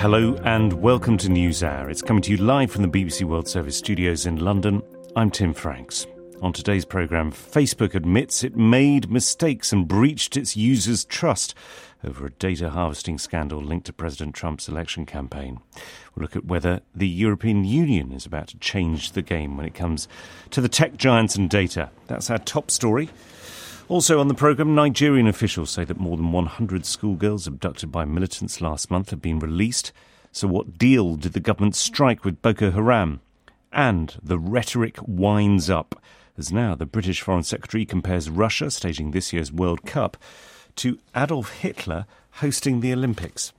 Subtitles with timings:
[0.00, 1.90] Hello and welcome to NewsHour.
[1.90, 4.80] It's coming to you live from the BBC World Service studios in London.
[5.14, 6.06] I'm Tim Franks.
[6.40, 11.54] On today's programme, Facebook admits it made mistakes and breached its users' trust
[12.02, 15.60] over a data harvesting scandal linked to President Trump's election campaign.
[16.14, 19.74] We'll look at whether the European Union is about to change the game when it
[19.74, 20.08] comes
[20.48, 21.90] to the tech giants and data.
[22.06, 23.10] That's our top story.
[23.90, 28.60] Also on the programme, Nigerian officials say that more than 100 schoolgirls abducted by militants
[28.60, 29.90] last month have been released.
[30.30, 33.20] So, what deal did the government strike with Boko Haram?
[33.72, 36.00] And the rhetoric winds up,
[36.38, 40.16] as now the British Foreign Secretary compares Russia staging this year's World Cup
[40.76, 43.52] to Adolf Hitler hosting the Olympics.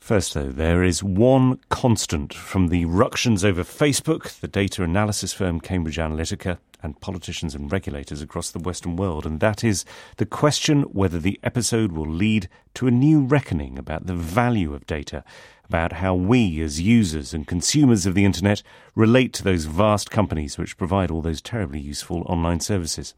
[0.00, 5.60] First, though, there is one constant from the ructions over Facebook, the data analysis firm
[5.60, 9.84] Cambridge Analytica, and politicians and regulators across the Western world, and that is
[10.16, 14.86] the question whether the episode will lead to a new reckoning about the value of
[14.86, 15.24] data,
[15.68, 18.62] about how we, as users and consumers of the internet,
[18.94, 23.14] relate to those vast companies which provide all those terribly useful online services.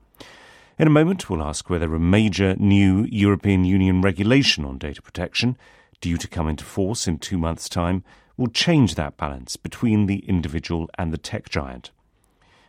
[0.78, 5.56] In a moment, we'll ask whether a major new European Union regulation on data protection,
[6.01, 8.03] due to come into force in two months' time,
[8.37, 11.93] will change that balance between the individual and the tech giant.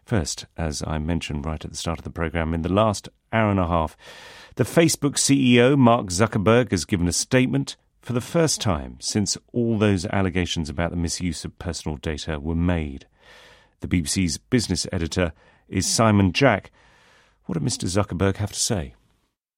[0.06, 3.50] First, as I mentioned right at the start of the programme, in the last hour
[3.50, 3.98] and a half,
[4.56, 9.80] the Facebook CEO, Mark Zuckerberg, has given a statement for the first time since all
[9.80, 13.08] those allegations about the misuse of personal data were made.
[13.80, 15.34] The BBC's business editor
[15.68, 16.70] is Simon Jack.
[17.46, 17.86] What did Mr.
[17.86, 18.94] Zuckerberg have to say?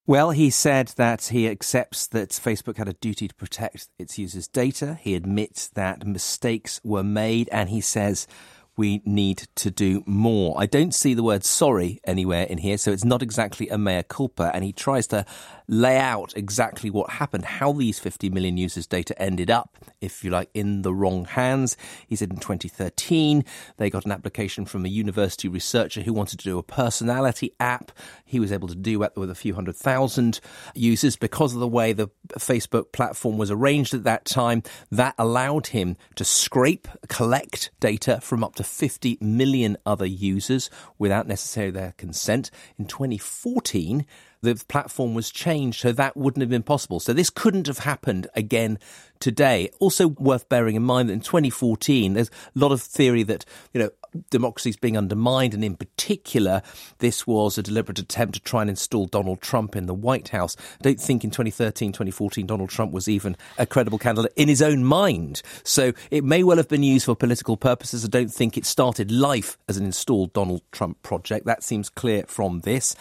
[0.06, 4.48] Well, he said that he accepts that Facebook had a duty to protect its users'
[4.48, 4.98] data.
[5.02, 8.26] He admits that mistakes were made, and he says
[8.78, 10.56] we need to do more.
[10.58, 14.04] I don't see the word sorry anywhere in here, so it's not exactly a mea
[14.04, 14.52] culpa.
[14.54, 15.26] And he tries to
[15.68, 20.30] lay out exactly what happened, how these 50 million users' data ended up, if you
[20.30, 21.76] like, in the wrong hands.
[22.08, 23.44] He said in 2013,
[23.78, 27.92] they got an application from a university researcher who wanted to do a personality app.
[28.26, 30.40] He was able to do it with a few hundred thousand
[30.74, 34.64] users because of the way the Facebook platform was arranged at that time.
[34.92, 41.28] That allowed him to scrape, collect data from up to 50 million other users without
[41.28, 42.52] necessarily their consent.
[42.78, 44.06] In 2014,
[44.42, 47.00] the platform was changed so that wouldn't have been possible.
[47.00, 48.80] So this couldn't have happened again
[49.20, 49.70] today.
[49.80, 53.82] Also worth bearing in mind that in 2014, there's a lot of theory that, you
[53.82, 53.90] know,
[54.30, 56.62] democracy is being undermined, and in particular,
[57.00, 60.56] this was a deliberate attempt to try and install Donald Trump in the White House.
[60.80, 64.62] I don't think in 2013, 2014, Donald Trump was even a credible candidate in his
[64.62, 65.42] own mind.
[65.64, 68.06] So it may well have been used for political purposes.
[68.06, 71.46] I don't think it started life as an installed Donald Trump project.
[71.46, 72.96] That seems clear from this.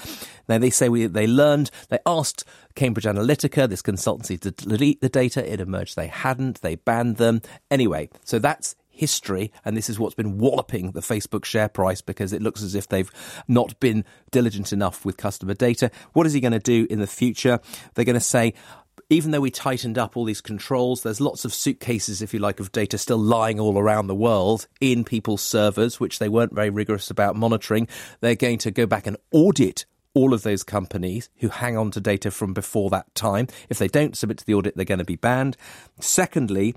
[0.48, 2.44] Now, they say we, they learned, they asked
[2.74, 5.50] Cambridge Analytica, this consultancy, to delete the data.
[5.50, 6.60] It emerged they hadn't.
[6.60, 7.42] They banned them.
[7.70, 12.32] Anyway, so that's history, and this is what's been walloping the Facebook share price because
[12.32, 13.10] it looks as if they've
[13.46, 15.90] not been diligent enough with customer data.
[16.12, 17.60] What is he going to do in the future?
[17.94, 18.54] They're going to say,
[19.08, 22.58] even though we tightened up all these controls, there's lots of suitcases, if you like,
[22.58, 26.70] of data still lying all around the world in people's servers, which they weren't very
[26.70, 27.86] rigorous about monitoring.
[28.20, 29.86] They're going to go back and audit
[30.16, 33.46] all of those companies who hang on to data from before that time.
[33.68, 35.58] If they don't submit to the audit, they're going to be banned.
[36.00, 36.74] Secondly,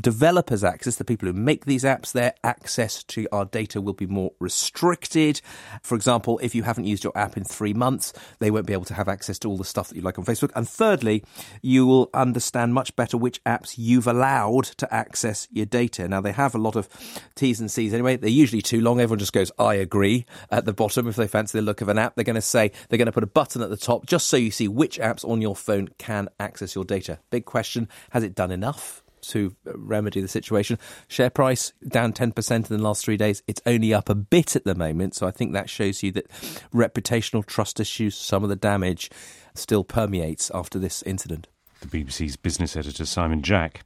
[0.00, 4.06] developers' access, the people who make these apps, their access to our data will be
[4.06, 5.40] more restricted.
[5.82, 8.84] For example, if you haven't used your app in three months, they won't be able
[8.86, 10.52] to have access to all the stuff that you like on Facebook.
[10.54, 11.24] And thirdly,
[11.62, 16.08] you will understand much better which apps you've allowed to access your data.
[16.08, 16.88] Now, they have a lot of
[17.34, 18.16] T's and C's anyway.
[18.16, 19.00] They're usually too long.
[19.00, 21.08] Everyone just goes, I agree at the bottom.
[21.08, 23.12] If they fancy the look of an app, they're going to say, they're going to
[23.12, 25.88] put a button at the top just so you see which apps on your phone
[25.98, 27.18] can access your data.
[27.30, 27.88] Big question.
[28.10, 29.02] Has it done enough?
[29.28, 30.78] To uh, remedy the situation.
[31.08, 33.42] Share price down 10% in the last three days.
[33.46, 35.14] It's only up a bit at the moment.
[35.14, 36.30] So I think that shows you that
[36.74, 39.10] reputational trust issues, some of the damage
[39.54, 41.48] still permeates after this incident.
[41.80, 43.82] The BBC's business editor, Simon Jack.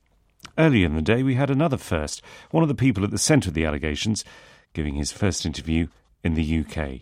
[0.59, 2.23] Earlier in the day, we had another first.
[2.51, 4.25] One of the people at the centre of the allegations
[4.73, 5.89] giving his first interview
[6.25, 7.01] in the UK.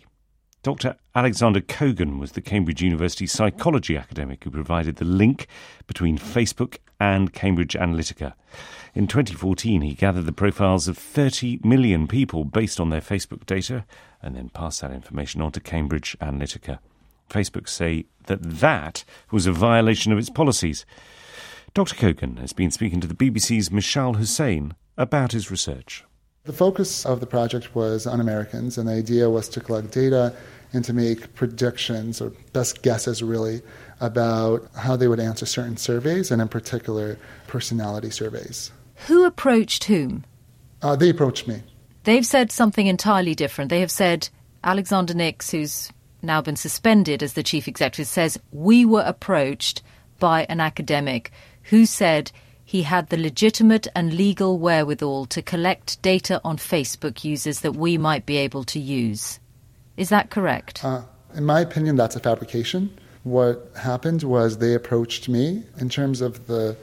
[0.63, 0.95] Dr.
[1.15, 5.47] Alexander Kogan was the Cambridge University psychology academic who provided the link
[5.87, 8.33] between Facebook and Cambridge Analytica.
[8.93, 13.85] In 2014, he gathered the profiles of 30 million people based on their Facebook data
[14.21, 16.77] and then passed that information on to Cambridge Analytica.
[17.27, 20.85] Facebook say that that was a violation of its policies.
[21.73, 21.95] Dr.
[21.95, 26.03] Kogan has been speaking to the BBC's Mishal Husain about his research.
[26.43, 30.35] The focus of the project was on Americans, and the idea was to collect data
[30.73, 33.61] and to make predictions or best guesses, really,
[33.99, 38.71] about how they would answer certain surveys, and in particular, personality surveys.
[39.07, 40.25] Who approached whom?
[40.81, 41.61] Uh, they approached me.
[42.03, 43.69] They've said something entirely different.
[43.69, 44.29] They have said
[44.63, 45.91] Alexander Nix, who's
[46.21, 49.81] now been suspended as the chief executive, says we were approached
[50.19, 51.31] by an academic
[51.63, 52.31] who said
[52.63, 57.97] he had the legitimate and legal wherewithal to collect data on Facebook users that we
[57.97, 59.39] might be able to use.
[59.97, 60.83] Is that correct?
[60.83, 61.03] Uh,
[61.35, 62.97] in my opinion, that's a fabrication.
[63.23, 66.75] What happened was they approached me in terms of the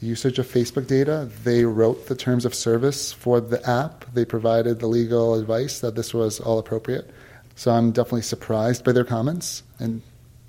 [0.00, 1.28] usage of Facebook data.
[1.44, 4.04] They wrote the terms of service for the app.
[4.14, 7.10] They provided the legal advice that this was all appropriate.
[7.56, 10.00] So I'm definitely surprised by their comments, and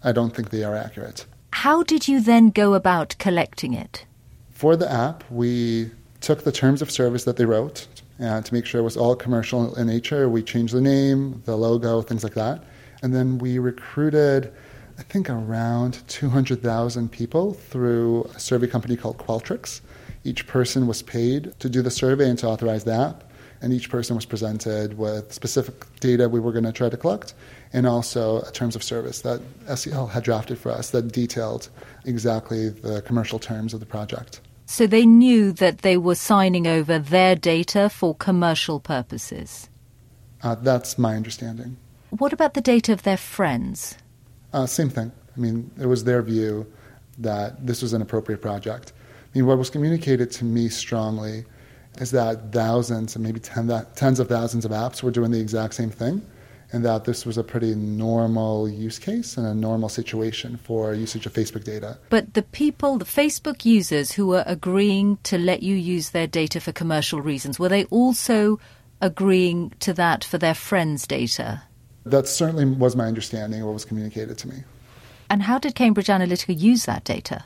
[0.04, 1.26] I don't think they are accurate.
[1.52, 4.06] How did you then go about collecting it?
[4.52, 5.90] For the app, we
[6.22, 7.88] took the terms of service that they wrote
[8.22, 10.30] uh, to make sure it was all commercial in nature.
[10.30, 12.64] We changed the name, the logo, things like that.
[13.02, 14.52] And then we recruited,
[14.98, 19.82] I think, around 200,000 people through a survey company called Qualtrics.
[20.24, 23.24] Each person was paid to do the survey and to authorize the app
[23.62, 27.34] and each person was presented with specific data we were going to try to collect
[27.74, 31.70] and also terms of service that SCL had drafted for us that detailed
[32.06, 34.42] exactly the commercial terms of the project.
[34.70, 39.68] So they knew that they were signing over their data for commercial purposes?
[40.44, 41.76] Uh, that's my understanding.
[42.12, 43.98] What about the data of their friends?
[44.54, 45.12] Uh, same thing.
[45.36, 46.72] I mean, it was their view
[47.18, 48.94] that this was an appropriate project.
[49.34, 51.46] I mean, what was communicated to me strongly
[52.00, 55.74] is that thousands and maybe ten, tens of thousands of apps were doing the exact
[55.74, 56.22] same thing,
[56.72, 61.26] and that this was a pretty normal use case and a normal situation for usage
[61.26, 61.98] of Facebook data.
[62.10, 66.60] But the people, the Facebook users who were agreeing to let you use their data
[66.60, 68.60] for commercial reasons, were they also
[69.02, 71.64] agreeing to that for their friends' data?
[72.06, 74.64] That certainly was my understanding of what was communicated to me.
[75.30, 77.46] And how did Cambridge Analytica use that data?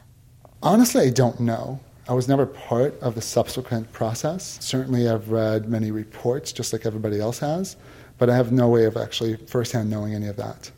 [0.61, 1.79] Honestly, I don't know.
[2.07, 4.57] I was never part of the subsequent process.
[4.61, 7.77] Certainly, I've read many reports, just like everybody else has,
[8.23, 10.71] but I have no way of actually firsthand knowing any of that.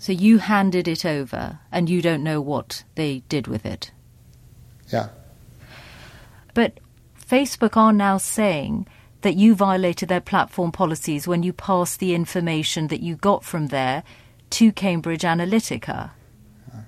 [0.00, 3.92] So you handed it over, and you don't know what they did with it?
[4.88, 5.10] Yeah.
[6.54, 6.80] But
[7.24, 8.88] Facebook are now saying
[9.20, 13.68] that you violated their platform policies when you passed the information that you got from
[13.68, 14.02] there
[14.50, 16.10] to Cambridge Analytica.
[16.74, 16.80] I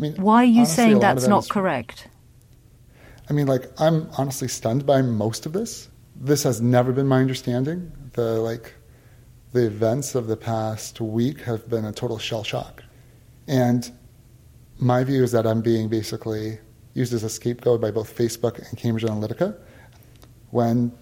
[0.00, 2.08] mean, Why are you honestly, saying that's not is, correct?
[3.30, 5.88] I mean, like, I'm honestly stunned by most of this.
[6.16, 7.92] This has never been my understanding.
[8.14, 8.74] The, like,
[9.52, 12.82] the events of the past week have been a total shell shock.
[13.46, 13.90] And
[14.78, 16.58] my view is that I'm being basically
[16.94, 19.56] used as a scapegoat by both Facebook and Cambridge Analytica
[20.50, 20.92] when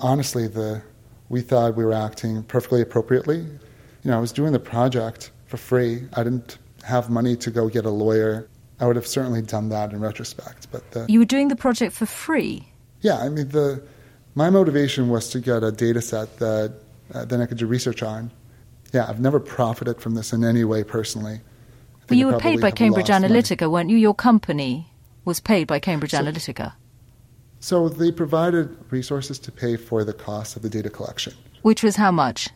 [0.00, 0.82] honestly the
[1.28, 3.38] we thought we were acting perfectly appropriately.
[3.38, 6.02] You know, I was doing the project for free.
[6.14, 8.48] I didn't have money to go get a lawyer
[8.80, 10.68] I would have certainly done that in retrospect.
[10.70, 12.68] But the, you were doing the project for free.
[13.00, 13.82] Yeah, I mean the
[14.34, 16.74] my motivation was to get a data set that
[17.12, 18.30] uh, then I could do research on.
[18.92, 21.40] Yeah, I've never profited from this in any way personally.
[22.08, 23.72] Well, you were paid by Cambridge Analytica, money.
[23.72, 23.96] weren't you?
[23.96, 24.88] Your company
[25.24, 26.74] was paid by Cambridge so, Analytica.
[27.60, 31.32] So they provided resources to pay for the cost of the data collection.
[31.62, 32.50] Which was how much?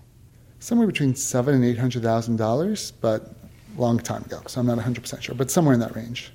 [0.60, 3.34] Somewhere between seven and eight hundred thousand dollars, but
[3.78, 6.32] long time ago, so I'm not 100% sure, but somewhere in that range.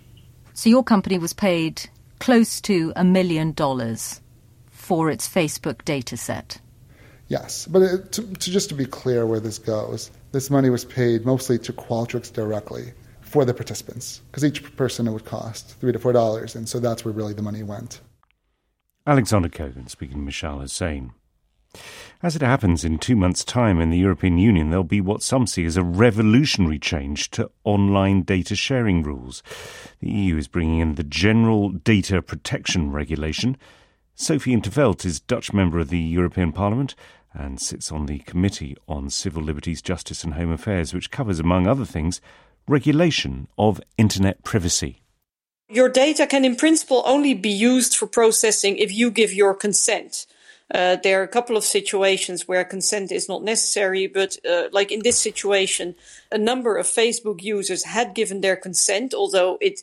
[0.54, 1.90] So your company was paid
[2.20, 4.22] close to a million dollars
[4.70, 6.60] for its Facebook data set.
[7.34, 10.86] Yes, but it, to, to, just to be clear where this goes, this money was
[10.86, 15.92] paid mostly to Qualtrics directly for the participants, because each person it would cost three
[15.92, 18.02] to four dollars, and so that's where really the money went.
[19.08, 21.10] Alexander Kogan speaking to Mishal Husain.
[22.22, 25.48] As it happens, in two months' time in the European Union, there'll be what some
[25.48, 29.42] see as a revolutionary change to online data sharing rules.
[30.02, 33.58] The EU is bringing in the General Data Protection Regulation.
[34.14, 36.94] Sophie in 't Veld is Dutch member of the European Parliament
[37.34, 41.68] and sits on the Committee on Civil Liberties, Justice and Home Affairs, which covers, among
[41.68, 42.22] other things,
[42.68, 45.02] regulation of internet privacy.
[45.70, 50.26] Your data can, in principle, only be used for processing if you give your consent.
[50.74, 54.92] Uh, there are a couple of situations where consent is not necessary, but uh, like
[54.92, 55.96] in this situation,
[56.32, 59.82] a number of Facebook users had given their consent, although it.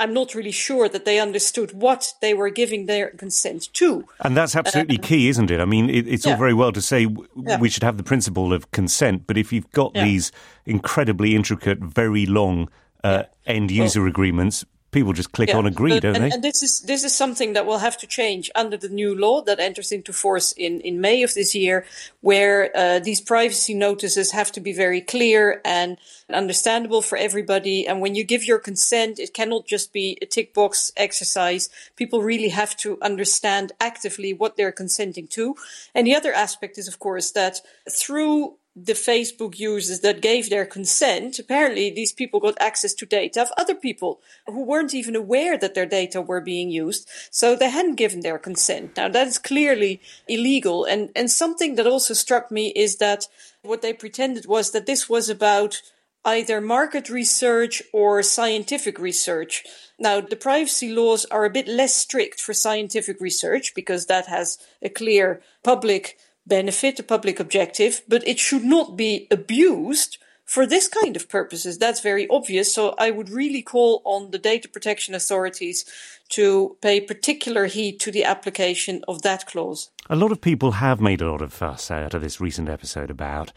[0.00, 4.06] I'm not really sure that they understood what they were giving their consent to.
[4.20, 5.60] And that's absolutely uh, key, isn't it?
[5.60, 6.32] I mean, it, it's yeah.
[6.32, 7.58] all very well to say w- yeah.
[7.58, 10.04] we should have the principle of consent, but if you've got yeah.
[10.04, 10.32] these
[10.64, 12.70] incredibly intricate, very long
[13.04, 16.30] uh, end user well, agreements, people just click yeah, on agree, but, don't and, they?
[16.30, 19.42] And this is this is something that will have to change under the new law
[19.42, 21.84] that enters into force in in May of this year,
[22.20, 25.98] where uh, these privacy notices have to be very clear and
[26.32, 27.86] understandable for everybody.
[27.86, 31.68] And when you give your consent, it cannot just be a tick box exercise.
[31.96, 35.56] People really have to understand actively what they're consenting to.
[35.94, 40.64] And the other aspect is, of course, that through the Facebook users that gave their
[40.64, 45.58] consent, apparently these people got access to data of other people who weren't even aware
[45.58, 47.08] that their data were being used.
[47.30, 48.96] So they hadn't given their consent.
[48.96, 50.84] Now that is clearly illegal.
[50.84, 53.26] And, and something that also struck me is that
[53.62, 55.82] what they pretended was that this was about
[56.24, 59.64] either market research or scientific research.
[59.98, 64.58] Now, the privacy laws are a bit less strict for scientific research because that has
[64.82, 66.18] a clear public
[66.50, 71.78] benefit, a public objective, but it should not be abused for this kind of purposes.
[71.78, 72.74] That's very obvious.
[72.74, 75.84] So I would really call on the data protection authorities
[76.30, 79.90] to pay particular heed to the application of that clause.
[80.10, 83.10] A lot of people have made a lot of fuss out of this recent episode
[83.10, 83.52] about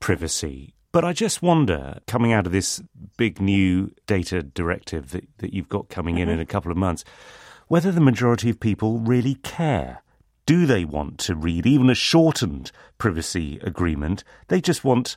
[0.00, 0.74] privacy.
[0.90, 2.82] But I just wonder, coming out of this
[3.16, 6.28] big new data directive that, that you've got coming mm-hmm.
[6.28, 7.04] in in a couple of months,
[7.68, 10.02] whether the majority of people really care
[10.52, 14.22] do they want to read even a shortened privacy agreement?
[14.48, 15.16] They just want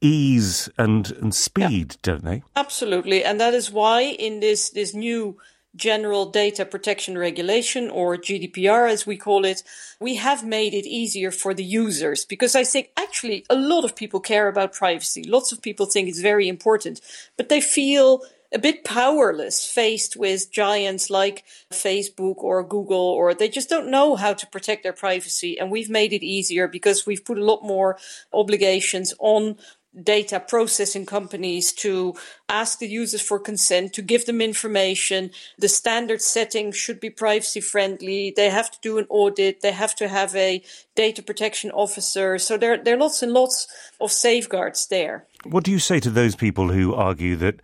[0.00, 1.98] ease and, and speed, yeah.
[2.02, 2.42] don't they?
[2.56, 3.22] Absolutely.
[3.22, 5.36] And that is why in this, this new
[5.76, 9.62] General Data Protection Regulation, or GDPR as we call it,
[10.00, 13.94] we have made it easier for the users because I think actually a lot of
[13.94, 15.22] people care about privacy.
[15.22, 17.00] Lots of people think it's very important,
[17.36, 18.20] but they feel
[18.54, 24.14] a bit powerless faced with giants like Facebook or Google, or they just don't know
[24.14, 25.58] how to protect their privacy.
[25.58, 27.98] And we've made it easier because we've put a lot more
[28.32, 29.56] obligations on
[30.02, 32.14] data processing companies to
[32.48, 35.30] ask the users for consent, to give them information.
[35.58, 38.32] The standard settings should be privacy friendly.
[38.34, 39.60] They have to do an audit.
[39.60, 40.62] They have to have a
[40.96, 42.38] data protection officer.
[42.38, 43.68] So there, there are lots and lots
[44.00, 45.26] of safeguards there.
[45.44, 47.60] What do you say to those people who argue that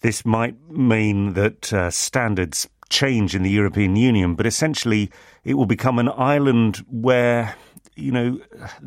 [0.00, 5.10] this might mean that uh, standards change in the European Union, but essentially
[5.44, 7.54] it will become an island where,
[7.94, 8.40] you know,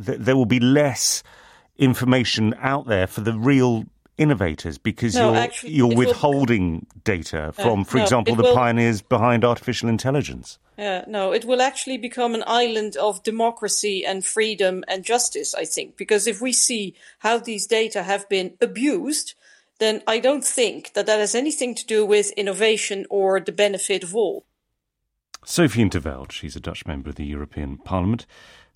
[0.05, 1.23] th- there will be less
[1.77, 3.85] information out there for the real
[4.17, 8.43] innovators because no, you're actually, you're withholding will, data from, uh, for no, example, the
[8.43, 10.59] will, pioneers behind artificial intelligence.
[10.77, 15.55] Yeah, no, it will actually become an island of democracy and freedom and justice.
[15.55, 19.35] I think because if we see how these data have been abused,
[19.79, 24.03] then I don't think that that has anything to do with innovation or the benefit
[24.03, 24.45] of all.
[25.45, 28.25] Sophie in 't Veld, she's a Dutch member of the European Parliament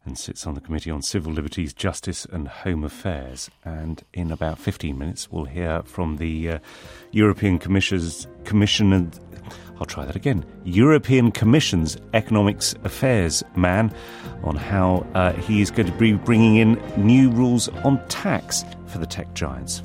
[0.06, 3.50] and sits on the Committee on Civil Liberties, Justice and Home Affairs.
[3.64, 6.60] And in about 15 minutes, we'll hear from the uh,
[7.12, 9.18] European Commission's Commission and
[9.80, 10.46] I'll try that again.
[10.64, 13.94] European Commission's Economics Affairs man
[14.44, 19.00] on how uh, he is going to be bringing in new rules on tax for
[19.00, 19.82] the tech giants.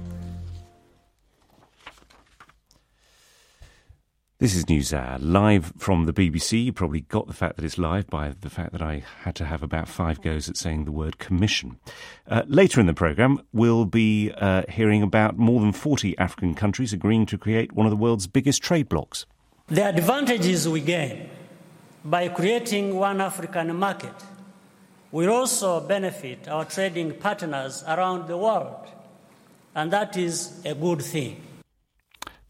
[4.41, 6.67] This is NewsHour, live from the BBC.
[6.67, 9.45] You probably got the fact that it's live by the fact that I had to
[9.45, 11.77] have about five goes at saying the word commission.
[12.29, 16.93] Uh, later in the programme, we'll be uh, hearing about more than 40 African countries
[16.93, 19.27] agreeing to create one of the world's biggest trade blocs.
[19.67, 21.29] The advantages we gain
[22.05, 24.15] by creating one African market
[25.11, 28.87] will also benefit our trading partners around the world,
[29.75, 31.48] and that is a good thing.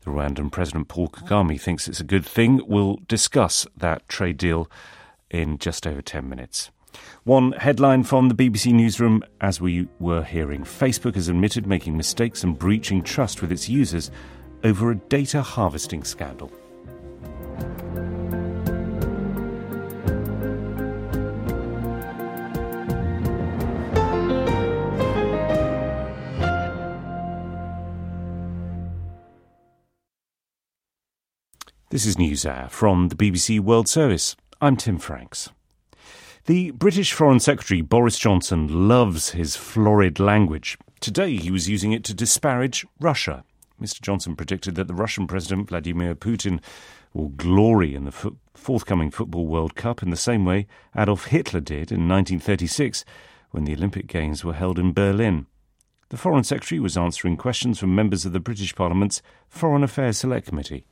[0.09, 2.61] Rwandan President Paul Kagame thinks it's a good thing.
[2.67, 4.71] We'll discuss that trade deal
[5.31, 6.71] in just over 10 minutes.
[7.25, 12.43] One headline from the BBC newsroom as we were hearing Facebook has admitted making mistakes
[12.43, 14.11] and breaching trust with its users
[14.65, 16.51] over a data harvesting scandal.
[31.99, 34.37] This is NewsHour from the BBC World Service.
[34.61, 35.51] I'm Tim Franks.
[36.47, 40.79] The British Foreign Secretary Boris Johnson loves his florid language.
[41.01, 43.43] Today he was using it to disparage Russia.
[43.83, 44.01] Mr.
[44.01, 46.61] Johnson predicted that the Russian President Vladimir Putin
[47.13, 51.59] will glory in the fo- forthcoming Football World Cup in the same way Adolf Hitler
[51.59, 53.05] did in 1936
[53.51, 55.47] when the Olympic Games were held in Berlin.
[56.11, 60.47] The Foreign Secretary was answering questions from members of the British Parliament's Foreign Affairs Select
[60.47, 60.85] Committee.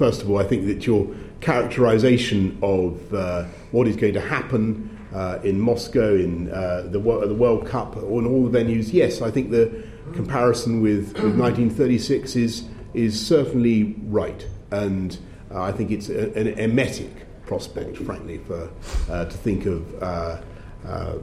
[0.00, 4.98] First of all, I think that your characterization of uh, what is going to happen
[5.12, 9.30] uh, in Moscow, in uh, the, the World Cup, on all the venues, yes, I
[9.30, 14.46] think the comparison with, with 1936 is, is certainly right.
[14.70, 15.18] And
[15.50, 18.70] uh, I think it's a, an emetic prospect, frankly, for
[19.10, 20.40] uh, to think of, uh,
[20.86, 21.14] uh,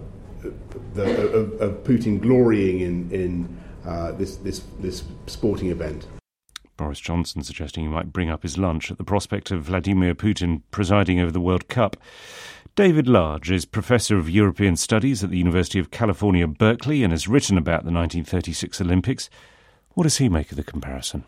[0.93, 6.05] the, of, of, Putin glorying in, in uh, this, this, this sporting event.
[6.77, 10.61] Boris Johnson suggesting he might bring up his lunch at the prospect of Vladimir Putin
[10.71, 11.97] presiding over the World Cup.
[12.75, 17.27] David Large is Professor of European Studies at the University of California, Berkeley, and has
[17.27, 19.29] written about the 1936 Olympics.
[19.95, 21.23] What does he make of the comparison?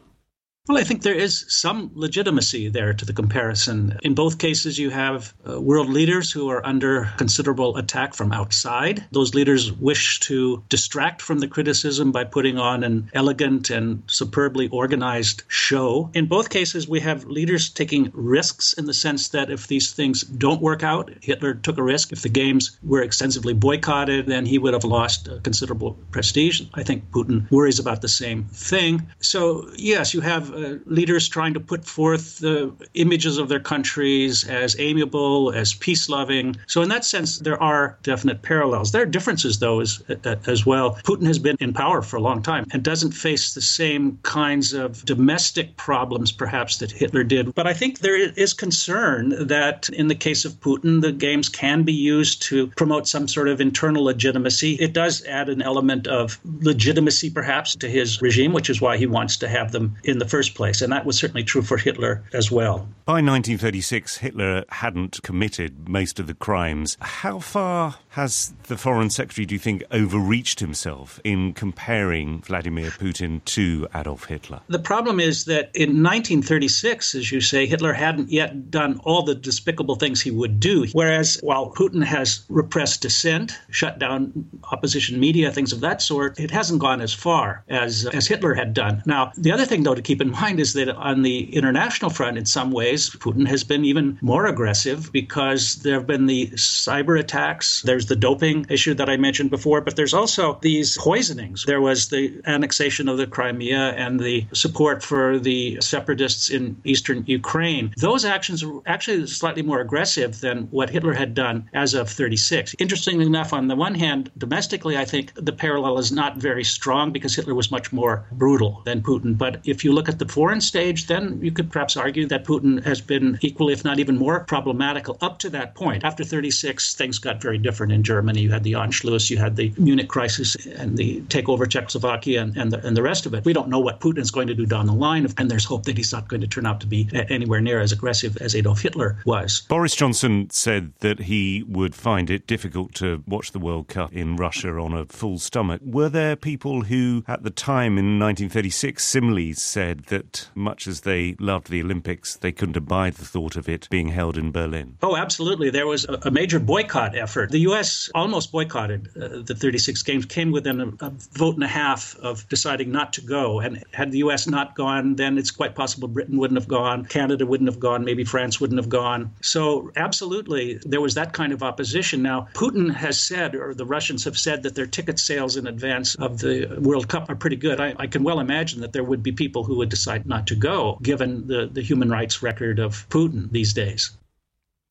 [0.69, 3.97] Well, I think there is some legitimacy there to the comparison.
[4.03, 9.03] In both cases, you have uh, world leaders who are under considerable attack from outside.
[9.11, 14.67] Those leaders wish to distract from the criticism by putting on an elegant and superbly
[14.67, 16.11] organized show.
[16.13, 20.21] In both cases, we have leaders taking risks in the sense that if these things
[20.21, 22.11] don't work out, Hitler took a risk.
[22.11, 26.61] If the games were extensively boycotted, then he would have lost uh, considerable prestige.
[26.75, 29.07] I think Putin worries about the same thing.
[29.19, 34.43] So, yes, you have uh, leaders trying to put forth the images of their countries
[34.47, 36.55] as amiable, as peace loving.
[36.67, 38.91] So, in that sense, there are definite parallels.
[38.91, 40.01] There are differences, though, as,
[40.45, 40.95] as well.
[41.03, 44.73] Putin has been in power for a long time and doesn't face the same kinds
[44.73, 47.53] of domestic problems, perhaps, that Hitler did.
[47.55, 51.83] But I think there is concern that in the case of Putin, the games can
[51.83, 54.73] be used to promote some sort of internal legitimacy.
[54.75, 59.05] It does add an element of legitimacy, perhaps, to his regime, which is why he
[59.05, 60.81] wants to have them in the first first place.
[60.81, 62.88] And that was certainly true for Hitler as well.
[63.03, 66.96] By 1936, Hitler hadn't committed most of the crimes.
[67.01, 73.43] How far has the Foreign Secretary, do you think, overreached himself in comparing Vladimir Putin
[73.45, 74.61] to Adolf Hitler?
[74.67, 79.35] The problem is that in 1936, as you say, Hitler hadn't yet done all the
[79.35, 80.87] despicable things he would do.
[80.93, 86.49] Whereas while Putin has repressed dissent, shut down opposition media, things of that sort, it
[86.51, 89.03] hasn't gone as far as, as Hitler had done.
[89.05, 92.37] Now, the other thing, though, to keep in mind is that on the international front,
[92.37, 97.19] in some ways, Putin has been even more aggressive because there have been the cyber
[97.19, 97.83] attacks.
[98.00, 101.65] There's the doping issue that I mentioned before, but there's also these poisonings.
[101.65, 107.25] There was the annexation of the Crimea and the support for the separatists in eastern
[107.27, 107.94] Ukraine.
[107.98, 112.74] Those actions were actually slightly more aggressive than what Hitler had done as of 36.
[112.79, 117.12] Interestingly enough, on the one hand, domestically, I think the parallel is not very strong
[117.12, 119.38] because Hitler was much more brutal than Putin.
[119.38, 122.81] But if you look at the foreign stage, then you could perhaps argue that Putin
[122.85, 126.05] has been equally, if not even more, problematical up to that point.
[126.05, 128.41] After 36, things got very different in Germany.
[128.41, 132.57] You had the Anschluss, you had the Munich crisis, and the takeover of Czechoslovakia, and,
[132.57, 133.45] and, the, and the rest of it.
[133.45, 135.83] We don't know what Putin is going to do down the line, and there's hope
[135.83, 138.55] that he's not going to turn out to be uh, anywhere near as aggressive as
[138.55, 139.61] Adolf Hitler was.
[139.69, 144.35] Boris Johnson said that he would find it difficult to watch the World Cup in
[144.35, 145.81] Russia on a full stomach.
[145.83, 151.35] Were there people who, at the time in 1936, similarly said that much as they
[151.39, 154.97] loved the Olympics, they couldn't abide the thought of it being held in Berlin.
[155.01, 155.69] Oh, absolutely.
[155.69, 157.49] There was a, major boycott effort.
[157.49, 157.78] The U.S.
[158.15, 162.48] almost boycotted uh, the 36 games, came within a, a, vote and a half of
[162.50, 163.59] deciding not to go.
[163.59, 164.48] And had the U.S.
[164.48, 168.24] not gone, then it's quite possible Britain wouldn't have gone, Canada wouldn't have gone, maybe
[168.24, 169.31] France wouldn't have gone.
[169.42, 172.22] So, absolutely, there was that kind of opposition.
[172.22, 176.15] Now, Putin has said, or the Russians have said, that their ticket sales in advance
[176.15, 177.79] of the World Cup are pretty good.
[177.79, 180.55] I, I can well imagine that there would be people who would decide not to
[180.55, 184.11] go, given the, the human rights record of Putin these days.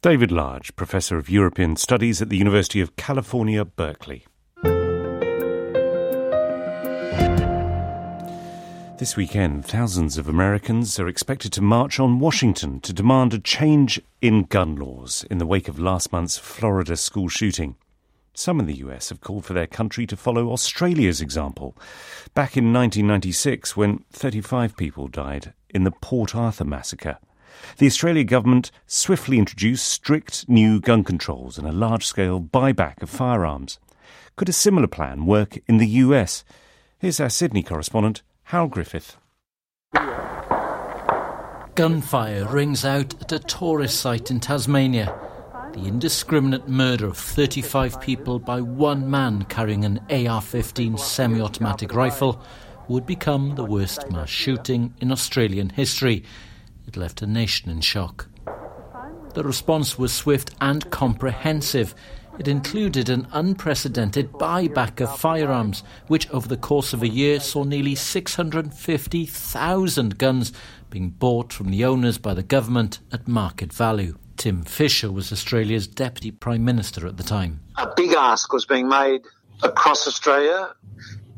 [0.00, 4.26] David Large, Professor of European Studies at the University of California, Berkeley.
[8.98, 14.00] This weekend, thousands of Americans are expected to march on Washington to demand a change
[14.22, 17.74] in gun laws in the wake of last month's Florida school shooting.
[18.34, 21.76] Some in the US have called for their country to follow Australia's example.
[22.34, 27.18] Back in 1996, when 35 people died in the Port Arthur massacre,
[27.79, 33.11] the Australia government swiftly introduced strict new gun controls and a large scale buyback of
[33.11, 33.79] firearms.
[34.37, 36.44] Could a similar plan work in the US?
[36.99, 39.16] Here's our Sydney correspondent, Hywel Griffith.
[41.75, 45.14] Gunfire rings out at a tourist site in Tasmania
[45.73, 51.94] the indiscriminate murder of 35 people by one man carrying an AR 15 semi automatic
[51.94, 52.42] rifle
[52.88, 56.25] would become the worst mass shooting in Australian history.
[56.88, 58.29] It left a nation in shock.
[59.35, 61.94] The response was swift and comprehensive.
[62.38, 67.64] It included an unprecedented buyback of firearms, which over the course of a year saw
[67.64, 70.55] nearly 650,000 guns
[70.88, 74.16] being bought from the owners by the government at market value.
[74.38, 77.61] Tim Fischer was Australia's Deputy Prime Minister at the time.
[77.77, 79.27] A big ask was being made
[79.62, 80.70] across Australia.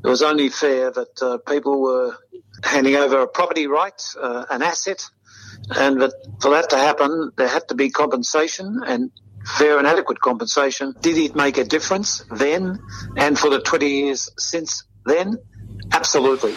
[0.05, 2.17] It was only fair that uh, people were
[2.63, 5.05] handing over a property right, uh, an asset,
[5.77, 9.11] and that for that to happen, there had to be compensation and
[9.45, 10.95] fair and adequate compensation.
[11.01, 12.79] Did it make a difference then
[13.17, 15.39] and for the 20 years since then?
[15.93, 16.55] Absolutely.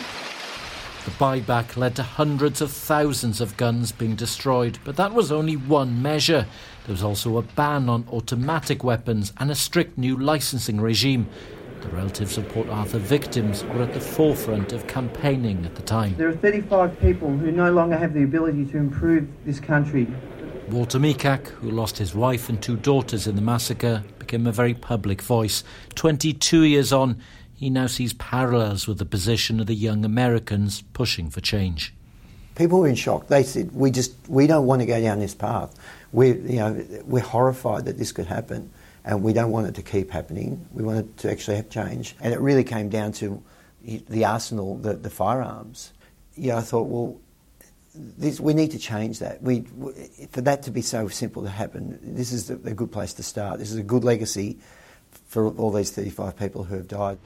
[1.05, 5.57] The buyback led to hundreds of thousands of guns being destroyed, but that was only
[5.57, 6.45] one measure.
[6.85, 11.27] There was also a ban on automatic weapons and a strict new licensing regime.
[11.83, 16.15] The relatives of Port Arthur victims were at the forefront of campaigning at the time.
[16.15, 20.07] There are 35 people who no longer have the ability to improve this country.
[20.69, 24.73] Walter Mikac, who lost his wife and two daughters in the massacre, became a very
[24.73, 25.65] public voice.
[25.95, 27.21] 22 years on,
[27.53, 31.93] he now sees parallels with the position of the young Americans pushing for change.
[32.55, 33.27] People were in shock.
[33.27, 35.77] They said, "We just we don't want to go down this path.
[36.13, 38.71] We're you know we're horrified that this could happen,
[39.05, 40.67] and we don't want it to keep happening.
[40.71, 43.43] We want it to actually have change." And it really came down to
[43.83, 45.91] the arsenal, the, the firearms.
[46.35, 47.19] Yeah, I thought, well,
[47.93, 49.41] this, we need to change that.
[49.41, 49.65] We,
[50.31, 53.59] for that to be so simple to happen, this is a good place to start.
[53.59, 54.57] This is a good legacy
[55.27, 57.19] for all these 35 people who have died.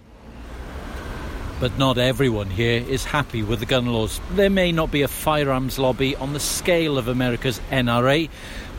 [1.59, 4.21] But not everyone here is happy with the gun laws.
[4.31, 8.29] There may not be a firearms lobby on the scale of America's NRA,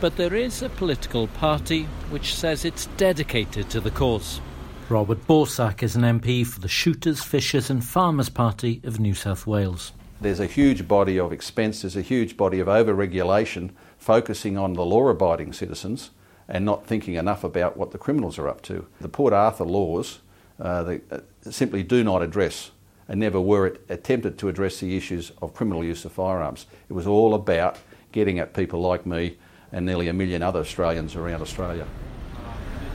[0.01, 4.39] but there is a political party which says it's dedicated to the cause.
[4.87, 9.45] Robert Borsak is an MP for the Shooters, Fishers and Farmers Party of New South
[9.45, 9.91] Wales.
[10.21, 14.73] There's a huge body of expense, there's a huge body of over regulation focusing on
[14.73, 16.11] the law abiding citizens
[16.47, 18.87] and not thinking enough about what the criminals are up to.
[18.99, 20.19] The Port Arthur laws
[20.59, 22.71] uh, they, uh, simply do not address
[23.07, 26.65] and never were attempted to address the issues of criminal use of firearms.
[26.89, 27.77] It was all about
[28.11, 29.37] getting at people like me
[29.71, 31.85] and nearly a million other Australians around Australia.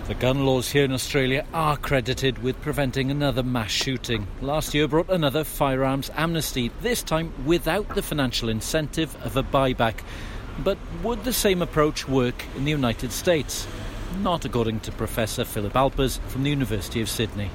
[0.06, 4.26] The gun laws here in Australia are credited with preventing another mass shooting.
[4.42, 10.00] Last year brought another firearms amnesty, this time without the financial incentive of a buyback.
[10.58, 13.66] But would the same approach work in the United States?
[14.20, 17.50] Not according to Professor Philip Alpers from the University of Sydney.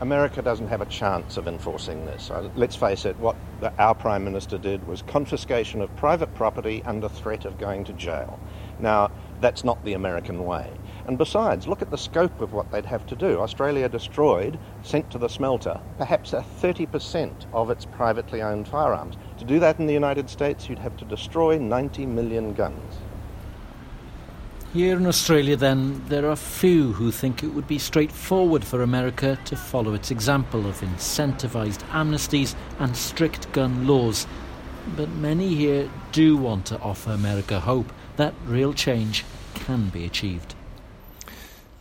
[0.00, 2.28] America doesn't have a chance of enforcing this.
[2.30, 6.82] Uh, let's face it, what the, our Prime Minister did was confiscation of private property
[6.84, 8.40] under threat of going to jail.
[8.80, 10.68] Now, that's not the American way.
[11.06, 13.40] And besides, look at the scope of what they'd have to do.
[13.40, 19.16] Australia destroyed, sent to the smelter, perhaps a 30% of its privately owned firearms.
[19.38, 23.03] To do that in the United States, you'd have to destroy 90 million guns.
[24.74, 29.38] Here in Australia, then, there are few who think it would be straightforward for America
[29.44, 34.26] to follow its example of incentivised amnesties and strict gun laws.
[34.96, 40.56] But many here do want to offer America hope that real change can be achieved.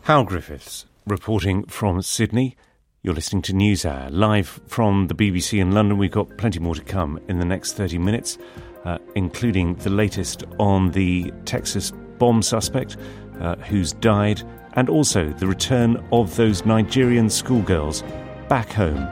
[0.06, 2.56] Hywel Griffiths reporting from Sydney.
[3.02, 5.98] You're listening to NewsHour live from the BBC in London.
[5.98, 8.38] We've got plenty more to come in the next 30 minutes,
[8.86, 11.92] uh, including the latest on the Texas
[12.24, 12.96] bomb suspect
[13.42, 14.42] uh, who's died,
[14.78, 18.02] and also the return of those Nigerian schoolgirls
[18.48, 19.06] back home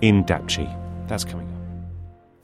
[0.00, 0.66] in Dapchi.
[1.06, 1.60] That's coming up.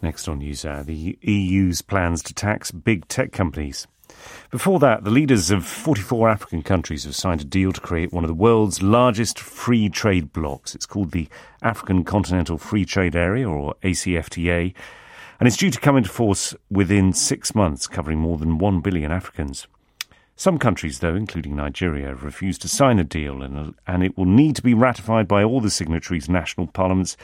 [0.01, 3.89] Next on NewsHour, the EU's plans to tax big tech companies.
[4.53, 8.23] Before that, the leaders of 44 African countries have signed a deal to create one
[8.23, 10.77] of the world's largest free trade blocs.
[10.77, 11.27] It's called the
[11.63, 14.73] African Continental Free Trade Area, or ACFTA,
[15.41, 19.11] and it's due to come into force within six months, covering more than 1 billion
[19.11, 19.67] Africans.
[20.43, 24.25] Some countries, though, including Nigeria, have refused to sign a deal, and, and it will
[24.25, 27.17] need to be ratified by all the signatories' national parliaments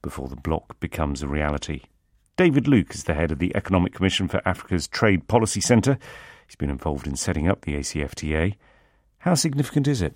[0.00, 1.80] before the bloc becomes a reality.
[2.36, 5.98] David Luke is the head of the Economic Commission for Africa's Trade Policy Centre.
[6.46, 8.54] He's been involved in setting up the ACFTA.
[9.18, 10.14] How significant is it?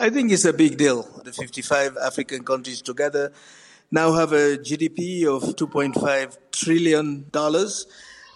[0.00, 1.02] I think it's a big deal.
[1.26, 3.34] The 55 African countries together
[3.90, 7.26] now have a GDP of $2.5 trillion.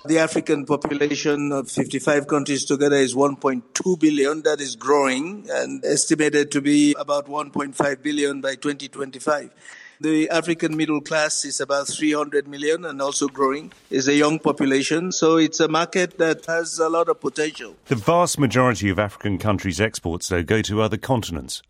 [0.06, 4.42] The African population of 55 countries together is 1.2 billion.
[4.42, 9.50] That is growing and estimated to be about 1.5 billion by 2025.
[10.02, 13.72] The African middle class is about 300 million and also growing.
[13.90, 17.74] It's a young population, so it's a market that has a lot of potential.
[17.86, 21.62] The vast majority of African countries' exports, though, go to other continents.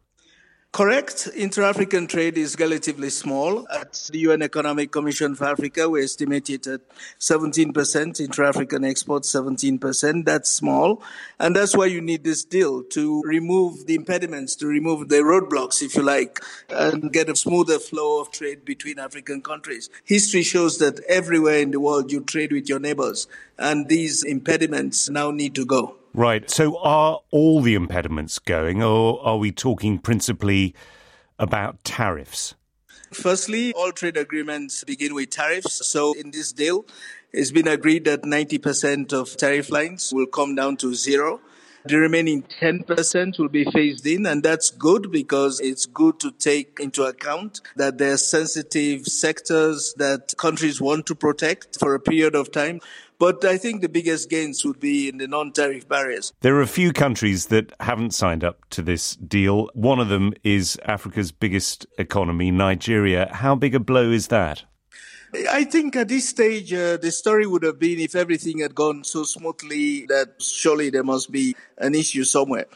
[0.74, 1.28] Correct.
[1.36, 3.64] Inter-African trade is relatively small.
[3.68, 6.80] At the UN Economic Commission for Africa, we estimate it at
[7.20, 10.24] 17%, inter-African exports 17%.
[10.24, 11.00] That's small.
[11.38, 15.80] And that's why you need this deal to remove the impediments, to remove the roadblocks,
[15.80, 19.90] if you like, and get a smoother flow of trade between African countries.
[20.02, 25.08] History shows that everywhere in the world you trade with your neighbors, and these impediments
[25.08, 25.98] now need to go.
[26.14, 26.48] Right.
[26.48, 30.74] So are all the impediments going, or are we talking principally
[31.38, 32.54] about tariffs?
[33.12, 35.86] Firstly, all trade agreements begin with tariffs.
[35.86, 36.86] So in this deal,
[37.36, 41.40] It's been agreed that 90% of tariff lines will come down to zero.
[41.84, 46.78] The remaining 10% will be phased in, and that's good because it's good to take
[46.80, 52.36] into account that there are sensitive sectors that countries want to protect for a period
[52.36, 52.80] of time.
[53.24, 56.34] But I think the biggest gains would be in the non tariff barriers.
[56.42, 59.70] There are a few countries that haven't signed up to this deal.
[59.72, 63.30] One of them is Africa's biggest economy, Nigeria.
[63.32, 64.64] How big a blow is that?
[65.50, 69.04] I think at this stage, uh, the story would have been if everything had gone
[69.04, 72.66] so smoothly that surely there must be an issue somewhere.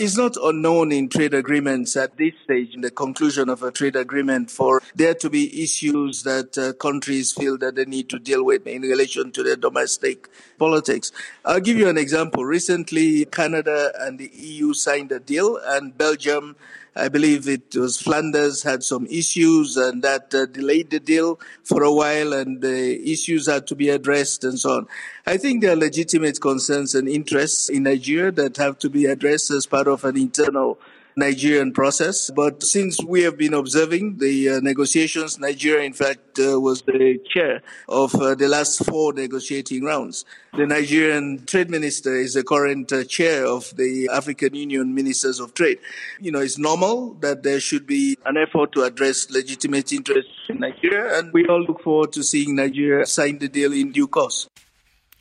[0.00, 3.96] It's not unknown in trade agreements at this stage, in the conclusion of a trade
[3.96, 8.44] agreement, for there to be issues that uh, countries feel that they need to deal
[8.44, 11.10] with in relation to their domestic politics.
[11.44, 12.44] I'll give you an example.
[12.44, 16.54] Recently, Canada and the EU signed a deal, and Belgium
[16.98, 21.84] I believe it was Flanders had some issues and that uh, delayed the deal for
[21.84, 24.88] a while and the issues had to be addressed and so on.
[25.24, 29.52] I think there are legitimate concerns and interests in Nigeria that have to be addressed
[29.52, 30.78] as part of an internal
[31.18, 32.30] Nigerian process.
[32.30, 37.18] But since we have been observing the uh, negotiations, Nigeria, in fact, uh, was the
[37.28, 40.24] chair of uh, the last four negotiating rounds.
[40.56, 45.54] The Nigerian trade minister is the current uh, chair of the African Union Ministers of
[45.54, 45.78] Trade.
[46.20, 50.60] You know, it's normal that there should be an effort to address legitimate interests in
[50.60, 54.48] Nigeria, and we all look forward to seeing Nigeria sign the deal in due course.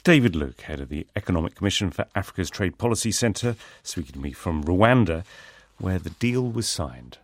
[0.03, 4.31] David Luke, head of the Economic Commission for Africa's Trade Policy Centre, speaking to me
[4.31, 5.25] from Rwanda
[5.79, 7.17] where the deal was signed.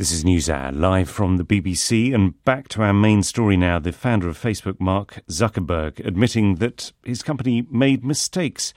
[0.00, 3.78] This is NewsHour, live from the BBC, and back to our main story now.
[3.78, 8.72] The founder of Facebook, Mark Zuckerberg, admitting that his company made mistakes,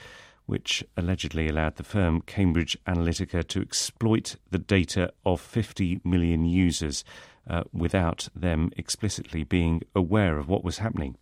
[0.47, 7.05] which allegedly allowed the firm Cambridge Analytica to exploit the data of 50 million users
[7.49, 11.15] uh, without them explicitly being aware of what was happening.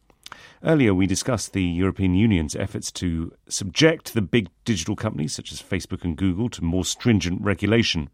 [0.63, 5.61] Earlier, we discussed the European Union's efforts to subject the big digital companies such as
[5.61, 8.09] Facebook and Google to more stringent regulation.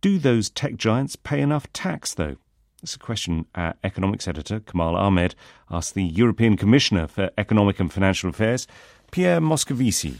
[0.00, 2.36] Do those tech giants pay enough tax, though?
[2.82, 5.36] It's a question our economics editor, Kamal Ahmed,
[5.70, 8.66] asked the European Commissioner for Economic and Financial Affairs,
[9.12, 10.18] Pierre Moscovici.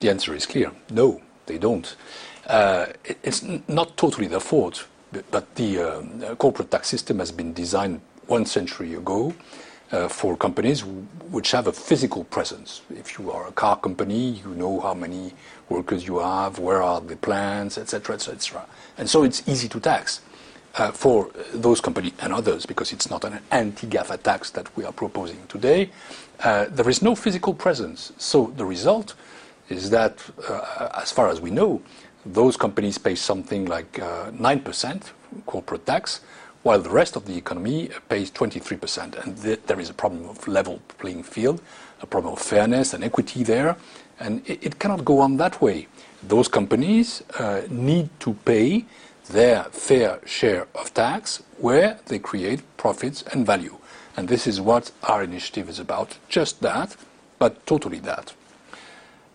[0.00, 1.94] The answer is clear no, they don't.
[2.46, 2.86] Uh,
[3.22, 4.88] it's not totally their fault,
[5.30, 9.34] but the uh, corporate tax system has been designed one century ago
[10.08, 12.82] for companies which have a physical presence.
[12.90, 15.32] If you are a car company, you know how many
[15.68, 18.66] workers you have, where are the plants, etc., etc.
[18.98, 20.20] And so it's easy to tax
[20.76, 24.92] uh, for those companies and others because it's not an anti-GAFA tax that we are
[24.92, 25.90] proposing today.
[26.40, 28.12] Uh, there is no physical presence.
[28.18, 29.14] So the result
[29.68, 31.82] is that, uh, as far as we know,
[32.26, 36.20] those companies pay something like 9% uh, corporate tax,
[36.62, 39.22] while the rest of the economy pays 23%.
[39.22, 41.62] And th- there is a problem of level playing field,
[42.02, 43.76] a problem of fairness and equity there,
[44.18, 45.88] and it, it cannot go on that way.
[46.22, 48.84] Those companies uh, need to pay
[49.28, 53.76] their fair share of tax where they create profits and value.
[54.16, 56.96] And this is what our initiative is about just that,
[57.38, 58.34] but totally that.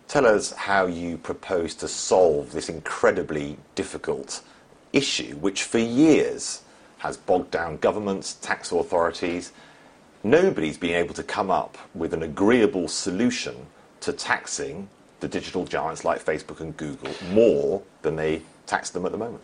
[0.06, 4.42] Tell us how you propose to solve this incredibly difficult
[4.92, 6.62] issue, which for years
[6.98, 9.52] has bogged down governments, tax authorities.
[10.24, 13.54] Nobody's been able to come up with an agreeable solution
[14.00, 14.88] to taxing
[15.20, 19.42] the digital giants like Facebook and Google more than they tax them at the moment.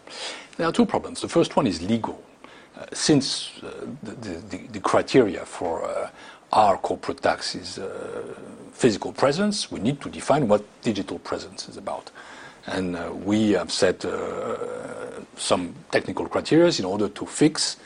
[0.56, 1.20] There are two problems.
[1.20, 2.22] The first one is legal.
[2.76, 6.10] Uh, since uh, the, the, the, criteria for uh,
[6.52, 8.22] our corporate tax is uh,
[8.72, 12.10] physical presence, we need to define what digital presence is about.
[12.66, 14.56] And uh, we have set uh,
[15.36, 17.76] some technical criteria in order to fix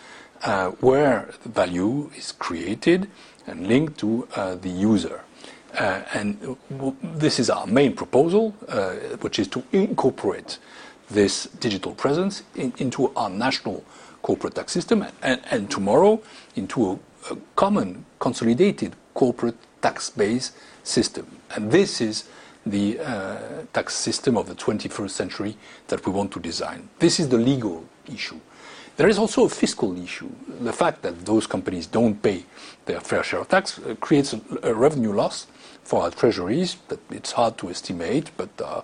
[0.42, 3.08] uh, where value is created
[3.46, 4.28] and linked to
[4.60, 5.20] the user.
[5.72, 6.56] And
[7.02, 8.50] this is our main proposal,
[9.20, 10.58] which is to incorporate
[11.10, 13.84] this digital presence in, into our national
[14.22, 16.20] corporate tax system and, tomorrow
[16.56, 21.26] into a, common consolidated corporate tax base system.
[21.54, 22.24] And this is
[22.66, 23.38] the uh,
[23.72, 26.88] tax system of the 21st century that we want to design.
[26.98, 28.40] This is the legal issue.
[28.96, 30.30] There is also a fiscal issue.
[30.60, 32.44] The fact that those companies don't pay
[32.86, 35.46] their fair share of tax uh, creates a, a, revenue loss
[35.84, 38.80] for our treasuries that it's hard to estimate, but uh,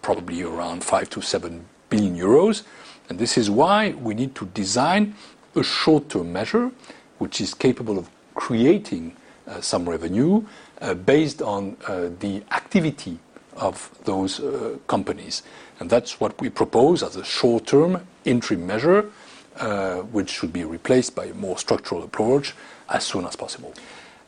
[0.00, 2.62] probably around five to seven billion euros.
[3.08, 5.14] And this is why we need to design
[5.54, 6.70] a short-term measure
[7.18, 9.14] which is capable of creating
[9.46, 13.18] uh, some revenue uh, based on uh, the activity
[13.56, 14.40] of those
[14.86, 15.42] companies.
[15.78, 19.10] And that's what we propose as a short-term interim measure,
[19.56, 22.54] uh, which should be replaced by a more structural approach
[22.88, 23.74] as soon as possible.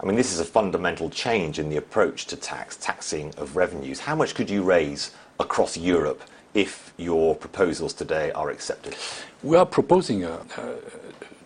[0.01, 4.01] I mean, this is a fundamental change in the approach to tax, taxing of revenues.
[4.01, 8.97] How much could you raise across Europe if your proposals today are accepted?
[9.43, 10.75] We are proposing a, a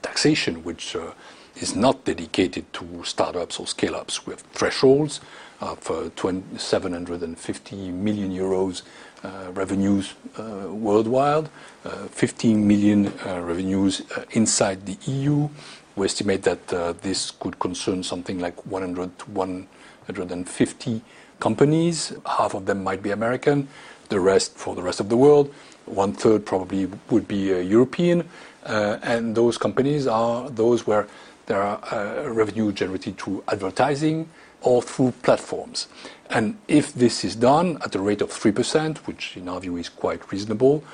[0.03, 1.12] taxation which uh,
[1.61, 4.27] is not dedicated to startups or scale ups.
[4.27, 5.21] We have thresholds
[5.61, 6.11] of uh,
[6.57, 8.83] 750 million euros
[9.25, 11.49] uh, revenues uh, worldwide,
[11.85, 15.49] uh, 15 million revenues inside the EU.
[15.97, 16.68] We estimate that
[17.03, 21.03] this could concern something like 100 to 150
[21.40, 22.12] companies.
[22.25, 23.66] Half of them might be American,
[24.09, 25.53] the rest for the rest of the world.
[25.87, 28.29] One third probably would be European.
[28.64, 31.09] And those companies are those where
[31.48, 34.28] there are revenue generated through advertising,
[34.62, 35.88] or through platforms.
[36.30, 39.88] And if this is done at a rate of 3%, which in our view is
[39.88, 40.84] quite reasonable,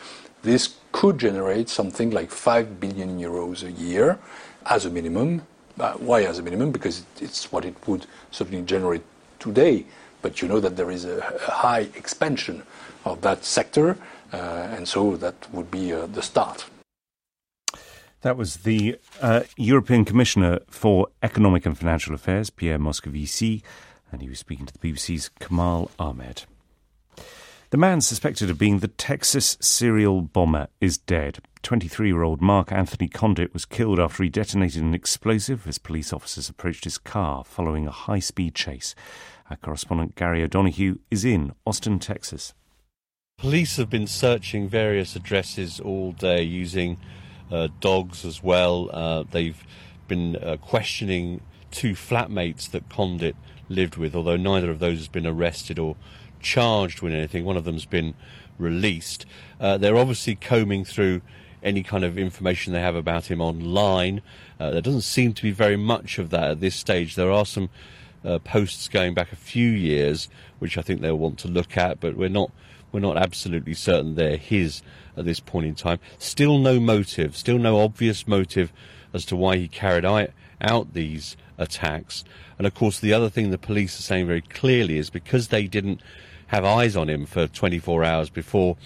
[0.42, 4.18] this could generate something like 5 billion euros a year
[4.66, 5.42] as a minimum.
[5.78, 6.70] Uh, why as a minimum?
[6.70, 9.02] Because it's what it would certainly generate
[9.38, 9.84] today.
[10.22, 12.62] But you know that there is a, high expansion
[13.04, 13.98] of that sector,
[14.32, 16.64] uh, and so that would be uh, the start.
[18.24, 23.62] That was the uh, European Commissioner for Economic and Financial Affairs, Pierre Moscovici,
[24.10, 26.44] and he was speaking to the BBC's Kamal Ahmed.
[27.68, 31.40] The man suspected of being the Texas serial bomber is dead.
[31.64, 36.10] 23 year old Mark Anthony Condit was killed after he detonated an explosive as police
[36.10, 38.94] officers approached his car following a high speed chase.
[39.50, 42.54] Our correspondent Gary O'Donoghue is in Austin, Texas.
[43.37, 46.96] Police have been searching various addresses all day using
[47.80, 48.90] dogs as well.
[48.92, 49.64] Uh, they've
[50.09, 53.37] been uh, questioning two flatmates that Condit
[53.68, 55.96] lived with, although neither of those has been arrested or
[56.40, 57.44] charged with anything.
[57.44, 58.14] One of them's been
[58.59, 59.26] released.
[59.61, 61.22] Uh, they're obviously combing through
[61.62, 64.20] any kind of information they have about him online.
[64.61, 67.14] Uh, there doesn't seem to be very much of that at this stage.
[67.14, 67.70] There are some
[68.24, 70.28] uh, posts going back a few years,
[70.59, 72.50] which I think they'll want to look at, but we're not
[72.92, 74.80] we're not absolutely certain they're his
[75.16, 75.98] at this point in time.
[76.18, 78.72] Still no motive, still no obvious motive
[79.12, 82.24] as to why he carried out these attacks.
[82.59, 85.66] And of course, the other thing the police are saying very clearly is because they
[85.66, 86.00] didn't
[86.48, 88.77] have eyes on him for 24 hours before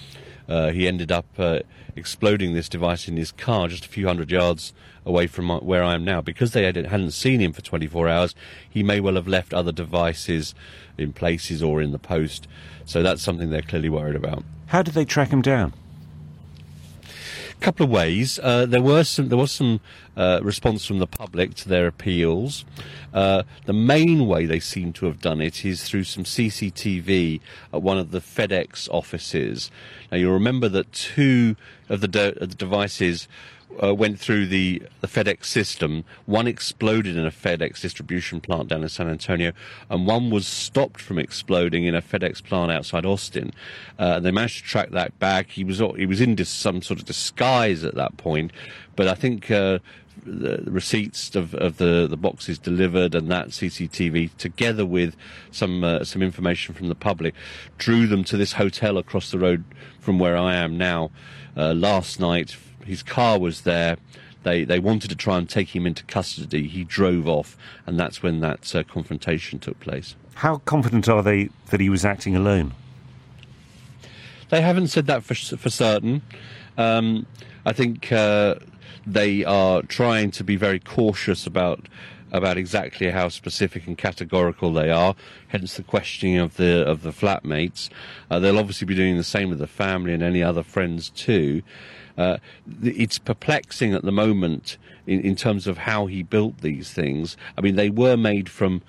[0.49, 1.61] uh, he ended up uh,
[1.97, 4.73] exploding this device in his car just a few hundred yards
[5.05, 6.21] away from where I am now.
[6.21, 8.35] Because they hadn't seen him for 24 hours,
[8.69, 10.55] he may well have left other devices
[10.97, 12.49] in places or in the post.
[12.85, 14.45] So that's something they're clearly worried about.
[14.67, 15.75] How did they track him down?
[17.61, 18.39] Couple of ways.
[18.43, 19.81] Uh, there were some there was some
[20.17, 22.65] uh, response from the public to their appeals.
[23.13, 27.41] Uh, the main way they seem to have done it is through some CCTV
[27.73, 29.71] at one of the FedEx offices.
[30.11, 31.57] Now you'll remember that two
[31.89, 33.29] of the, de- the devices
[33.83, 36.05] uh, went through the, the FedEx system.
[36.27, 39.53] One exploded in a FedEx distribution plant down in San Antonio,
[39.91, 43.53] and one was stopped from exploding in a FedEx plant outside Austin.
[43.99, 45.51] Uh, they managed to track that back.
[45.51, 48.53] He was he was in dis- some sort of disguise at that point,
[48.97, 49.51] but I think.
[49.51, 49.79] Uh,
[50.27, 55.17] the receipts of, of the, the boxes delivered and that CCTV, together with
[55.53, 57.35] some uh, some information from the public,
[57.79, 59.65] drew them to this hotel across the road
[60.01, 61.13] from where I am now
[61.57, 62.57] uh, last night
[62.89, 63.97] his car was there.
[64.43, 66.69] They they wanted to try and take him into custody.
[66.69, 70.15] He drove off, and that's when that uh, confrontation took place.
[70.35, 72.75] How confident are they that he was acting alone?
[74.51, 76.23] They haven't said that for for certain.
[76.77, 77.27] Um,
[77.67, 78.57] I think uh,
[79.07, 81.89] they are trying to be very cautious about
[82.31, 85.15] about exactly how specific and categorical they are.
[85.49, 87.89] Hence the questioning of the of the flatmates.
[88.31, 91.63] Uh, they'll obviously be doing the same with the family and any other friends too.
[92.19, 92.39] Uh,
[92.83, 94.77] it's perplexing at the moment
[95.07, 97.37] in, in terms of how he built these things.
[97.57, 98.83] I mean, they were made from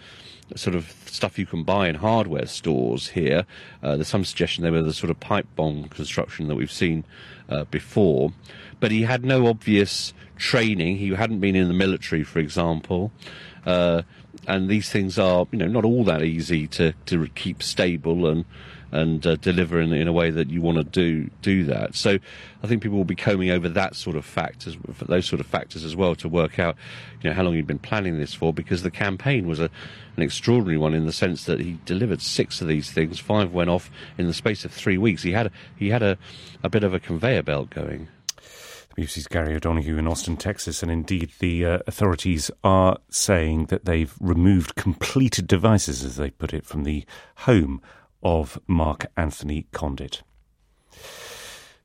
[0.55, 3.45] sort of stuff you can buy in hardware stores here.
[3.83, 7.03] Uh, there's some suggestion they were the sort of pipe bomb construction that we've seen
[7.49, 8.33] uh, before.
[8.79, 10.97] But he had no obvious training.
[10.97, 13.11] He hadn't been in the military, for example.
[13.65, 14.03] Uh,
[14.47, 18.45] and these things are, you know, not all that easy to, to keep stable and
[18.91, 21.95] and uh, deliver in, in a way that you want to do do that.
[21.95, 22.17] So
[22.63, 25.83] I think people will be combing over that sort of factors, those sort of factors
[25.83, 26.75] as well, to work out
[27.21, 28.53] you know how long you've been planning this for.
[28.53, 29.69] Because the campaign was a,
[30.17, 33.69] an extraordinary one in the sense that he delivered six of these things, five went
[33.69, 35.23] off in the space of three weeks.
[35.23, 36.17] He had he had a,
[36.63, 38.07] a bit of a conveyor belt going.
[38.97, 44.13] BBC's Gary O'Donoghue in Austin, Texas, and indeed the uh, authorities are saying that they've
[44.19, 47.05] removed completed devices, as they put it, from the
[47.37, 47.81] home
[48.23, 50.23] of Mark Anthony Condit.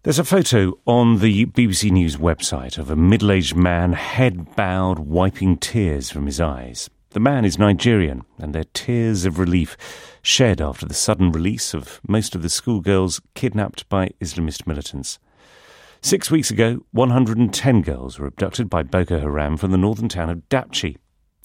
[0.02, 4.98] There's a photo on the BBC News website of a middle aged man, head bowed,
[4.98, 6.90] wiping tears from his eyes.
[7.10, 9.76] The man is Nigerian, and they're tears of relief
[10.20, 15.18] shed after the sudden release of most of the schoolgirls kidnapped by Islamist militants.
[16.02, 20.46] Six weeks ago, 110 girls were abducted by Boko Haram from the northern town of
[20.50, 20.98] Dapchi.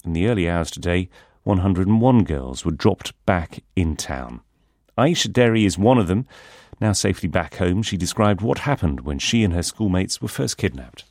[0.04, 1.08] In the early hours today,
[1.44, 4.42] 101 girls were dropped back in town.
[5.00, 6.26] Aisha Derry is one of them.
[6.78, 10.58] Now safely back home, she described what happened when she and her schoolmates were first
[10.58, 11.04] kidnapped.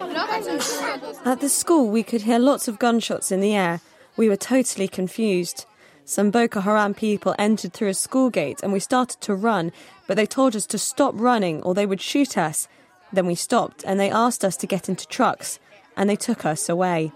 [0.00, 3.80] At the school, we could hear lots of gunshots in the air.
[4.16, 5.64] We were totally confused.
[6.04, 9.70] Some Boko Haram people entered through a school gate and we started to run,
[10.08, 12.66] but they told us to stop running or they would shoot us.
[13.12, 15.60] Then we stopped and they asked us to get into trucks
[15.96, 17.12] and they took us away.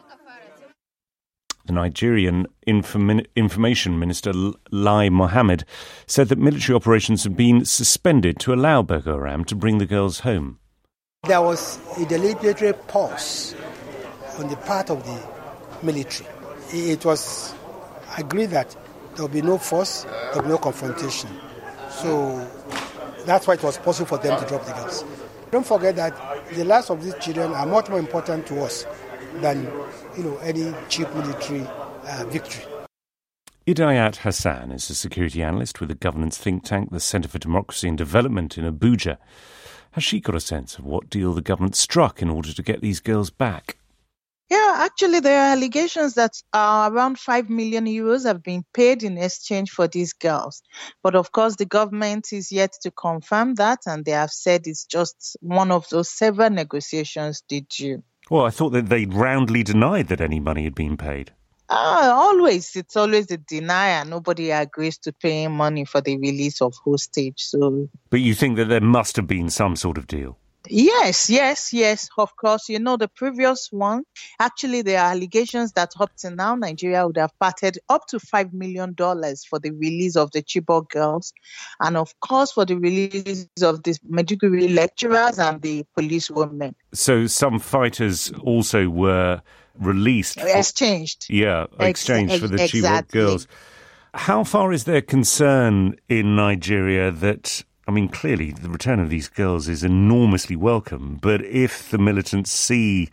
[1.66, 4.32] The Nigerian Inform- Information Minister
[4.70, 5.64] Lai Mohammed
[6.06, 10.20] said that military operations had been suspended to allow Boko Haram to bring the girls
[10.20, 10.58] home.
[11.22, 13.54] There was a deliberate pause
[14.38, 15.18] on the part of the
[15.82, 16.28] military.
[16.70, 17.54] It was
[18.18, 18.76] agreed that
[19.14, 21.30] there will be no force, there will be no confrontation.
[21.88, 22.46] So
[23.24, 25.02] that's why it was possible for them to drop the girls.
[25.50, 26.14] Don't forget that
[26.52, 28.84] the lives of these children are much more important to us
[29.40, 29.64] than
[30.16, 31.66] you know, any cheap military
[32.06, 32.64] uh, victory.
[33.66, 37.88] Idayat Hassan is a security analyst with the governance think tank, the Centre for Democracy
[37.88, 39.16] and Development in Abuja.
[39.92, 42.82] Has she got a sense of what deal the government struck in order to get
[42.82, 43.78] these girls back?
[44.50, 49.16] Yeah, actually, there are allegations that uh, around 5 million euros have been paid in
[49.16, 50.62] exchange for these girls.
[51.02, 54.84] But of course, the government is yet to confirm that, and they have said it's
[54.84, 58.02] just one of those several negotiations they do.
[58.30, 61.32] Well, I thought that they roundly denied that any money had been paid.
[61.68, 64.04] Uh, always, it's always a denier.
[64.04, 67.40] Nobody agrees to paying money for the release of hostage.
[67.42, 70.38] So, but you think that there must have been some sort of deal?
[70.68, 72.68] Yes, yes, yes, of course.
[72.68, 74.04] You know, the previous one,
[74.40, 78.52] actually, there are allegations that up to now, Nigeria would have parted up to $5
[78.52, 81.32] million for the release of the Chibok girls.
[81.80, 86.74] And of course, for the release of the Maiduguri lecturers and the police women.
[86.92, 89.42] So some fighters also were
[89.78, 90.38] released.
[90.38, 91.24] Exchanged.
[91.24, 92.80] For, yeah, exchanged Ex- for the exactly.
[92.80, 93.48] Chibok girls.
[94.14, 99.28] How far is there concern in Nigeria that I mean, clearly the return of these
[99.28, 103.10] girls is enormously welcome, but if the militants see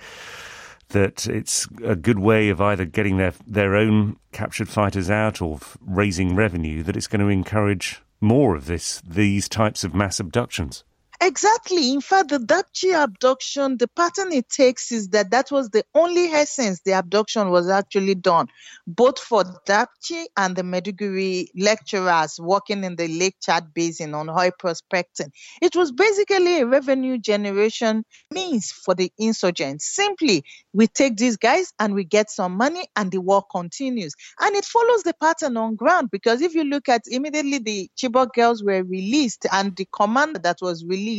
[0.89, 5.59] that it's a good way of either getting their their own captured fighters out or
[5.81, 10.83] raising revenue, that it's going to encourage more of this these types of mass abductions.
[11.23, 11.91] Exactly.
[11.93, 16.25] In fact, the Dapchi abduction, the pattern it takes is that that was the only
[16.25, 18.47] essence the abduction was actually done,
[18.87, 24.49] both for Dapchi and the Maiduguri lecturers working in the Lake Chad Basin on oil
[24.57, 25.31] prospecting.
[25.61, 29.93] It was basically a revenue generation means for the insurgents.
[29.93, 30.43] Simply,
[30.73, 34.15] we take these guys and we get some money and the war continues.
[34.39, 38.33] And it follows the pattern on ground because if you look at immediately the Chibok
[38.33, 41.10] girls were released and the command that was released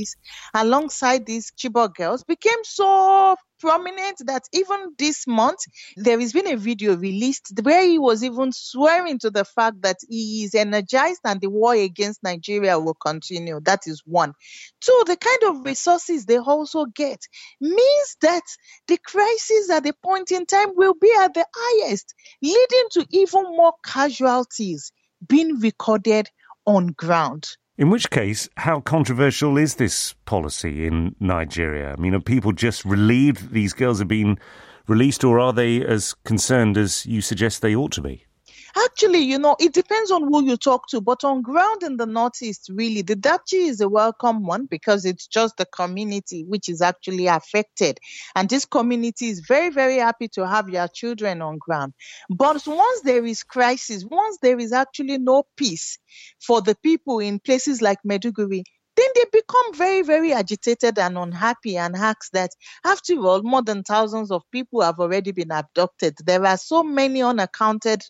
[0.54, 5.60] alongside these Chibok girls became so prominent that even this month
[5.96, 9.98] there has been a video released where he was even swearing to the fact that
[10.08, 13.60] he is energized and the war against Nigeria will continue.
[13.60, 14.32] That is one.
[14.80, 17.20] Two, the kind of resources they also get
[17.60, 18.42] means that
[18.88, 23.44] the crisis at the point in time will be at the highest, leading to even
[23.44, 24.90] more casualties
[25.26, 26.28] being recorded
[26.66, 27.56] on ground.
[27.78, 31.94] In which case, how controversial is this policy in Nigeria?
[31.96, 34.38] I mean, are people just relieved that these girls have been
[34.86, 38.26] released, or are they as concerned as you suggest they ought to be?
[38.74, 42.06] Actually, you know, it depends on who you talk to, but on ground in the
[42.06, 46.80] Northeast, really, the Dapchi is a welcome one because it's just the community which is
[46.80, 47.98] actually affected.
[48.34, 51.92] And this community is very, very happy to have your children on ground.
[52.30, 55.98] But once there is crisis, once there is actually no peace
[56.40, 58.62] for the people in places like Maiduguri,
[58.96, 62.50] then they become very, very agitated and unhappy and ask that,
[62.84, 66.14] after all, more than thousands of people have already been abducted.
[66.24, 68.02] There are so many unaccounted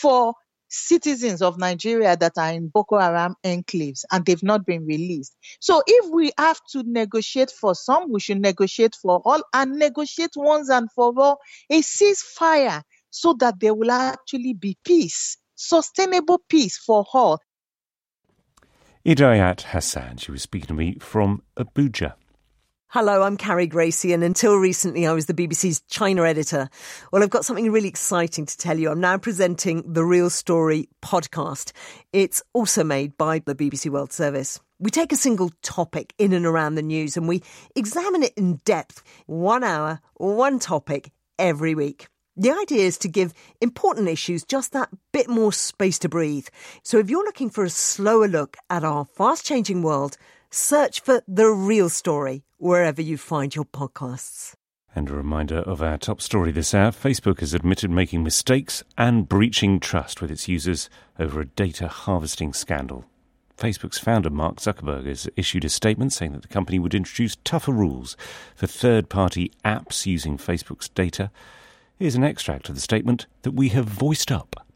[0.00, 0.34] for
[0.72, 5.36] citizens of Nigeria that are in Boko Haram enclaves and they've not been released.
[5.60, 10.32] So if we have to negotiate for some, we should negotiate for all and negotiate
[10.34, 11.38] once and for all
[11.70, 17.38] a ceasefire so that there will actually be peace, sustainable peace for all.
[19.04, 22.14] Idayat Hassan, she was speaking to me from Abuja.
[22.94, 26.68] Hello, I'm Carrie Gracie, and until recently I was the BBC's China editor.
[27.10, 28.90] Well, I've got something really exciting to tell you.
[28.90, 31.72] I'm now presenting the Real Story podcast.
[32.12, 34.60] It's also made by the BBC World Service.
[34.78, 37.42] We take a single topic in and around the news and we
[37.74, 42.08] examine it in depth, one hour, one topic every week.
[42.36, 43.32] The idea is to give
[43.62, 46.48] important issues just that bit more space to breathe.
[46.82, 50.18] So if you're looking for a slower look at our fast changing world,
[50.54, 54.54] search for The Real Story wherever you find your podcasts.
[54.94, 59.28] And a reminder of our top story this hour Facebook has admitted making mistakes and
[59.28, 63.06] breaching trust with its users over a data harvesting scandal.
[63.56, 67.72] Facebook's founder, Mark Zuckerberg, has issued a statement saying that the company would introduce tougher
[67.72, 68.16] rules
[68.54, 71.30] for third party apps using Facebook's data
[72.02, 74.66] Here's an extract of the statement that we have voiced up.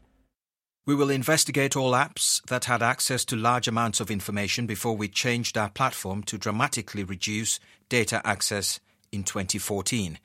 [0.87, 5.09] We will investigate all apps that had access to large amounts of information before we
[5.09, 7.59] changed our platform to dramatically reduce
[7.89, 8.79] data access
[9.11, 10.17] in 2014.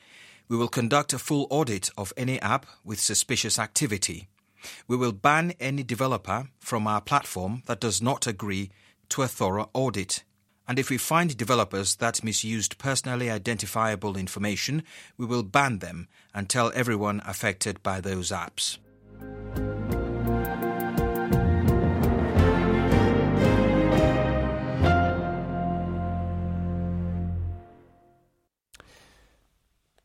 [0.48, 4.28] We will conduct a full audit of any app with suspicious activity.
[4.86, 8.70] We will ban any developer from our platform that does not agree
[9.08, 10.22] to a thorough audit.
[10.68, 14.84] And if we find developers that misused personally identifiable information,
[15.18, 18.78] we will ban them and tell everyone affected by those apps.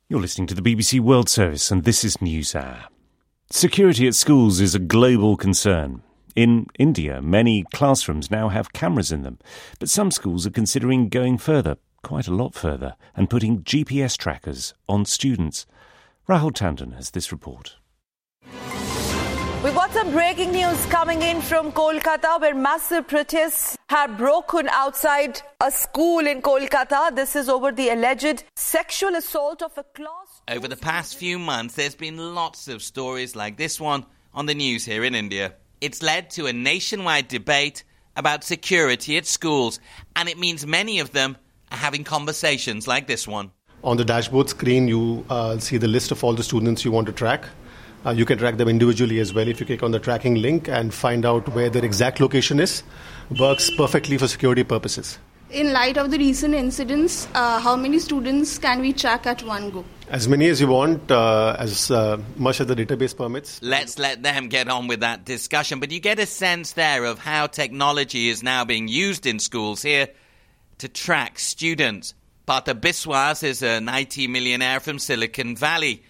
[0.09, 2.85] You're listening to the BBC World Service, and this is News Hour.
[3.51, 6.01] Security at schools is a global concern.
[6.33, 9.37] In India, many classrooms now have cameras in them,
[9.79, 14.73] but some schools are considering going further, quite a lot further, and putting GPS trackers
[14.87, 15.65] on students.
[16.25, 17.75] Rahul Tandon has this report.
[19.63, 25.41] We've got some breaking news coming in from Kolkata where massive protests have broken outside
[25.59, 27.15] a school in Kolkata.
[27.15, 30.43] This is over the alleged sexual assault of a class.
[30.47, 34.53] Over the past few months, there's been lots of stories like this one on the
[34.53, 35.55] news here in India.
[35.81, 37.83] It's led to a nationwide debate
[38.15, 39.79] about security at schools,
[40.15, 41.35] and it means many of them
[41.71, 43.51] are having conversations like this one.
[43.83, 47.07] On the dashboard screen, you uh, see the list of all the students you want
[47.07, 47.45] to track.
[48.07, 50.69] Uh, you can track them individually as well if you click on the tracking link
[50.69, 52.83] and find out where their exact location is.
[53.37, 55.19] Works perfectly for security purposes.
[55.49, 59.71] In light of the recent incidents, uh, how many students can we track at one
[59.71, 59.83] go?
[60.09, 63.61] As many as you want, uh, as uh, much as the database permits.
[63.61, 65.81] Let's let them get on with that discussion.
[65.81, 69.81] But you get a sense there of how technology is now being used in schools
[69.81, 70.07] here
[70.77, 72.13] to track students.
[72.45, 76.03] Partha Biswas is an IT millionaire from Silicon Valley.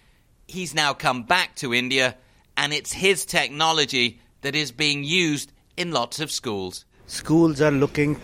[0.48, 2.16] He's now come back to India,
[2.56, 6.86] and it's his technology that is being used in lots of schools.
[7.06, 8.18] Schools are looking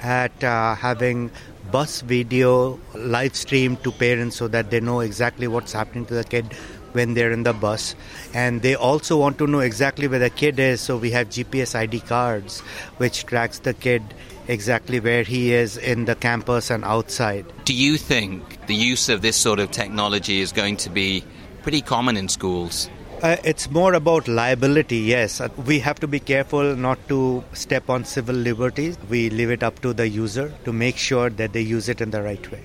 [0.00, 1.30] at uh, having
[1.70, 6.24] bus video live streamed to parents so that they know exactly what's happening to the
[6.24, 6.52] kid
[6.92, 7.94] when they're in the bus.
[8.34, 11.76] And they also want to know exactly where the kid is, so we have GPS
[11.76, 12.58] ID cards
[12.96, 14.02] which tracks the kid
[14.48, 17.46] exactly where he is in the campus and outside.
[17.64, 21.22] Do you think the use of this sort of technology is going to be
[21.68, 22.88] pretty common in schools?
[23.22, 25.38] Uh, it's more about liability, yes.
[25.38, 28.96] Uh, we have to be careful not to step on civil liberties.
[29.10, 32.10] We leave it up to the user to make sure that they use it in
[32.10, 32.62] the right way.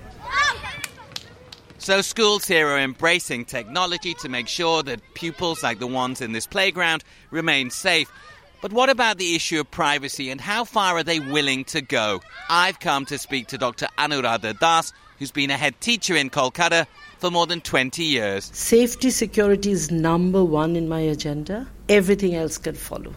[1.79, 6.31] So, schools here are embracing technology to make sure that pupils like the ones in
[6.31, 8.09] this playground remain safe.
[8.61, 12.21] But what about the issue of privacy and how far are they willing to go?
[12.49, 13.87] I've come to speak to Dr.
[13.97, 16.87] Anuradha Das, who's been a head teacher in Kolkata
[17.23, 18.51] for more than 20 years.
[18.53, 21.65] Safety security is number one in my agenda.
[21.87, 23.15] Everything else can follow.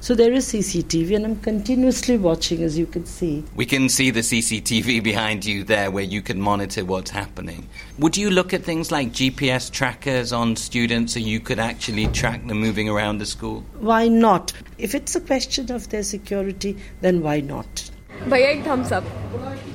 [0.00, 3.44] So there is CCTV, and I'm continuously watching, as you can see.
[3.54, 7.66] We can see the CCTV behind you there where you can monitor what's happening.
[7.98, 12.46] Would you look at things like GPS trackers on students so you could actually track
[12.46, 13.64] them moving around the school?
[13.78, 14.52] Why not?
[14.76, 17.90] If it's a question of their security, then why not?
[18.24, 19.04] Bhaiya, thumbs up.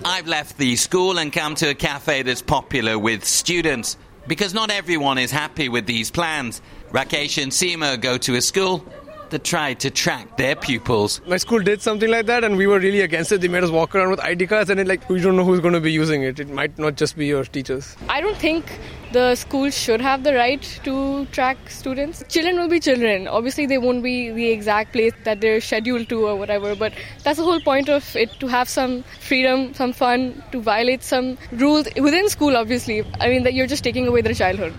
[0.03, 4.71] I've left the school and come to a cafe that's popular with students because not
[4.71, 6.61] everyone is happy with these plans.
[6.91, 8.85] Rakesh and Seema go to a school
[9.29, 11.21] that tried to track their pupils.
[11.25, 13.41] My school did something like that, and we were really against it.
[13.41, 15.61] They made us walk around with ID cards, and it, like we don't know who's
[15.61, 16.39] going to be using it.
[16.39, 17.95] It might not just be your teachers.
[18.09, 18.65] I don't think
[19.11, 22.23] the school should have the right to track students.
[22.29, 23.27] Children will be children.
[23.27, 26.93] Obviously, they won't be the exact place that they're scheduled to or whatever, but
[27.23, 31.37] that's the whole point of it to have some freedom, some fun, to violate some
[31.51, 33.03] rules within school, obviously.
[33.19, 34.73] I mean, that you're just taking away their childhood.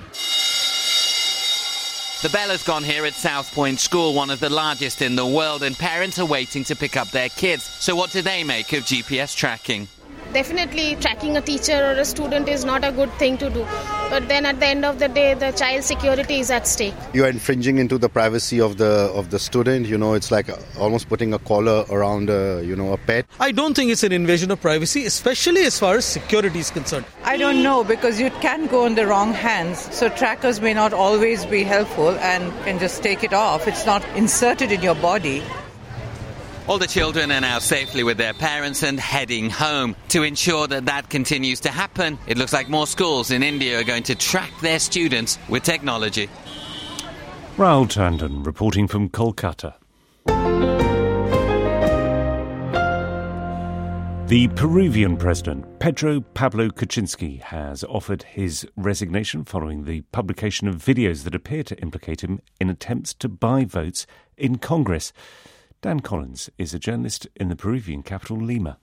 [2.22, 5.26] The bell has gone here at South Point School, one of the largest in the
[5.26, 7.64] world, and parents are waiting to pick up their kids.
[7.64, 9.88] So, what do they make of GPS tracking?
[10.32, 13.66] Definitely, tracking a teacher or a student is not a good thing to do.
[14.08, 16.94] But then at the end of the day, the child's security is at stake.
[17.12, 19.86] You are infringing into the privacy of the of the student.
[19.86, 23.26] You know, it's like almost putting a collar around, a, you know, a pet.
[23.40, 27.04] I don't think it's an invasion of privacy, especially as far as security is concerned.
[27.24, 29.94] I don't know because you can go in the wrong hands.
[29.94, 33.68] So trackers may not always be helpful and can just take it off.
[33.68, 35.42] It's not inserted in your body.
[36.68, 39.96] All the children are now safely with their parents and heading home.
[40.10, 43.84] To ensure that that continues to happen, it looks like more schools in India are
[43.84, 46.28] going to track their students with technology.
[47.56, 49.74] Rahul Tandon reporting from Kolkata.
[54.28, 61.24] The Peruvian president, Pedro Pablo Kuczynski, has offered his resignation following the publication of videos
[61.24, 64.06] that appear to implicate him in attempts to buy votes
[64.38, 65.12] in Congress.
[65.82, 68.78] Dan Collins is a journalist in the Peruvian capital, Lima.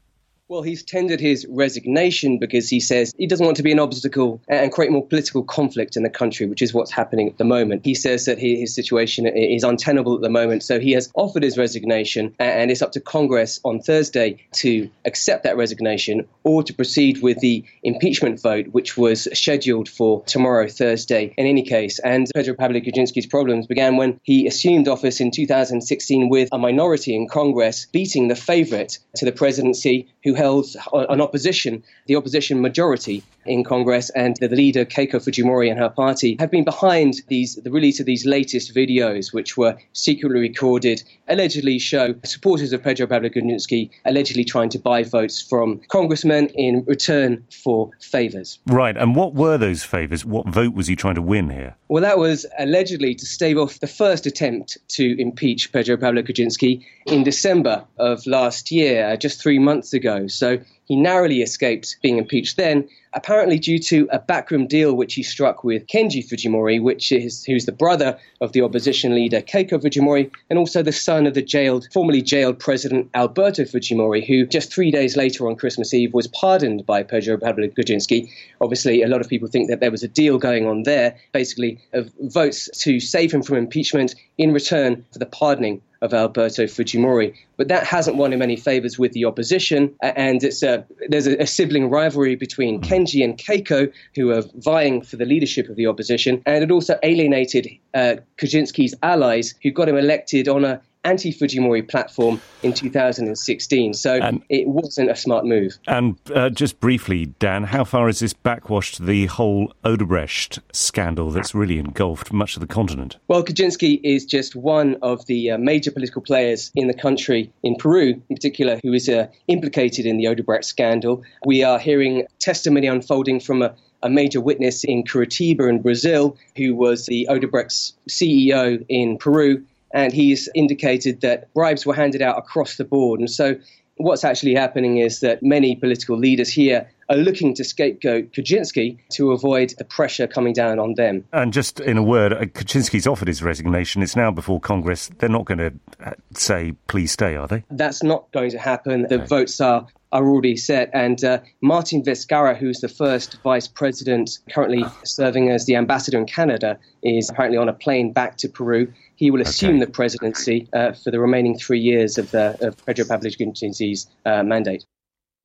[0.50, 4.42] Well, he's tendered his resignation because he says he doesn't want to be an obstacle
[4.48, 7.86] and create more political conflict in the country, which is what's happening at the moment.
[7.86, 11.56] He says that his situation is untenable at the moment, so he has offered his
[11.56, 17.22] resignation, and it's up to Congress on Thursday to accept that resignation or to proceed
[17.22, 22.00] with the impeachment vote, which was scheduled for tomorrow, Thursday, in any case.
[22.00, 27.16] And Pedro Pablo Kuczynski's problems began when he assumed office in 2016 with a minority
[27.16, 33.22] in Congress, beating the favorite to the presidency, who held an opposition, the opposition majority
[33.46, 37.72] in Congress, and the leader Keiko Fujimori and her party have been behind these the
[37.72, 43.30] release of these latest videos, which were secretly recorded, allegedly show supporters of Pedro Pablo
[43.30, 48.60] Kuczynski allegedly trying to buy votes from congressmen in return for favors.
[48.68, 50.26] Right, and what were those favors?
[50.26, 51.76] What vote was he trying to win here?
[51.88, 56.86] Well, that was allegedly to stave off the first attempt to impeach Pedro Pablo Kuczynski
[57.06, 60.28] in December of last year, uh, just three months ago.
[60.28, 60.60] So
[60.90, 65.64] he narrowly escaped being impeached then, apparently due to a backroom deal which he struck
[65.64, 70.58] with Kenji Fujimori, which is who's the brother of the opposition leader Keiko Fujimori, and
[70.58, 75.16] also the son of the jailed, formerly jailed president Alberto Fujimori, who just three days
[75.16, 78.28] later on Christmas Eve was pardoned by Pedro Pablo Kuczynski.
[78.60, 81.80] Obviously, a lot of people think that there was a deal going on there, basically
[81.94, 87.36] of votes to save him from impeachment in return for the pardoning of Alberto Fujimori.
[87.58, 91.38] But that hasn't won him any favors with the opposition, and it's a, there's a,
[91.38, 95.88] a sibling rivalry between Kenji and Keiko, who are vying for the leadership of the
[95.88, 101.32] opposition, and it also alienated uh, Kuczynski's allies, who got him elected on a anti
[101.32, 103.94] Fujimori platform in 2016.
[103.94, 105.78] So and, it wasn't a smart move.
[105.88, 111.56] And uh, just briefly, Dan, how far has this backwashed the whole Odebrecht scandal that's
[111.56, 113.18] really engulfed much of the continent?
[113.28, 117.76] Well, Kuczynski is just one of the uh, major political players in the country, in
[117.76, 121.24] Peru in particular, who is uh, implicated in the Odebrecht scandal.
[121.46, 126.76] We are hearing testimony unfolding from a a major witness in Curitiba in Brazil, who
[126.76, 132.78] was the Odebrecht's CEO in Peru, and he's indicated that bribes were handed out across
[132.78, 133.20] the board.
[133.20, 133.56] And so
[133.98, 139.32] what's actually happening is that many political leaders here are looking to scapegoat Kuczynski to
[139.32, 141.26] avoid the pressure coming down on them.
[141.34, 144.02] And just in a word, Kuczynski's offered his resignation.
[144.02, 145.10] It's now before Congress.
[145.18, 145.74] They're not going to
[146.06, 147.64] uh, say, please stay, are they?
[147.72, 149.08] That's not going to happen.
[149.10, 149.26] The okay.
[149.26, 150.90] votes are are already set.
[150.94, 156.26] And uh, Martin Vizcarra, who's the first vice president currently serving as the ambassador in
[156.26, 158.92] Canada, is apparently on a plane back to Peru.
[159.16, 159.86] He will assume okay.
[159.86, 164.44] the presidency uh, for the remaining three years of, the, of Pedro Pablo Kuczynski's uh,
[164.44, 164.86] mandate.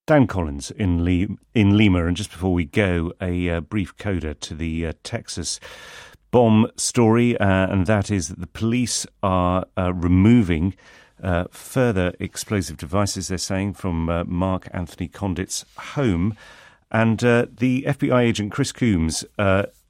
[0.07, 2.07] Dan Collins in, Le- in Lima.
[2.07, 5.61] And just before we go, a uh, brief coda to the uh, Texas
[6.31, 10.75] bomb story, uh, and that is that the police are uh, removing
[11.25, 16.37] uh, further explosive devices, they're saying, from uh, Mark Anthony Condit's home.
[16.91, 19.25] And the FBI agent Chris Combs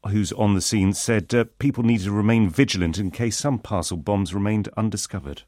[0.08, 3.96] who's on the scene, said uh, people need to remain vigilant in case some parcel
[3.96, 5.42] bombs remained undiscovered.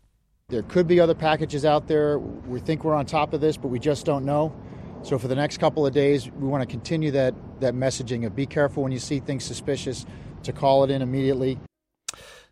[0.49, 2.18] There could be other packages out there.
[2.18, 4.55] We think we're on top of this, but we just don't know.
[5.03, 8.34] So for the next couple of days, we want to continue that, that messaging of
[8.34, 10.07] be careful when you see things suspicious,
[10.45, 11.59] to call it in immediately.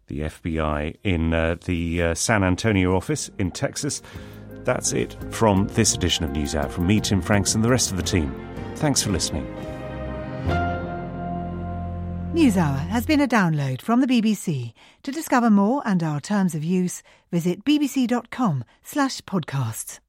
[0.06, 4.02] The FBI in uh, the uh, San Antonio office in Texas.
[4.64, 6.70] That's it from this edition of NewsHour.
[6.70, 8.34] From me, Tim Franks, and the rest of the team.
[8.76, 9.46] Thanks for listening.
[12.34, 14.72] NewsHour has been a download from the BBC.
[15.04, 20.00] To discover more and our terms of use, visit bbc.com slash podcasts.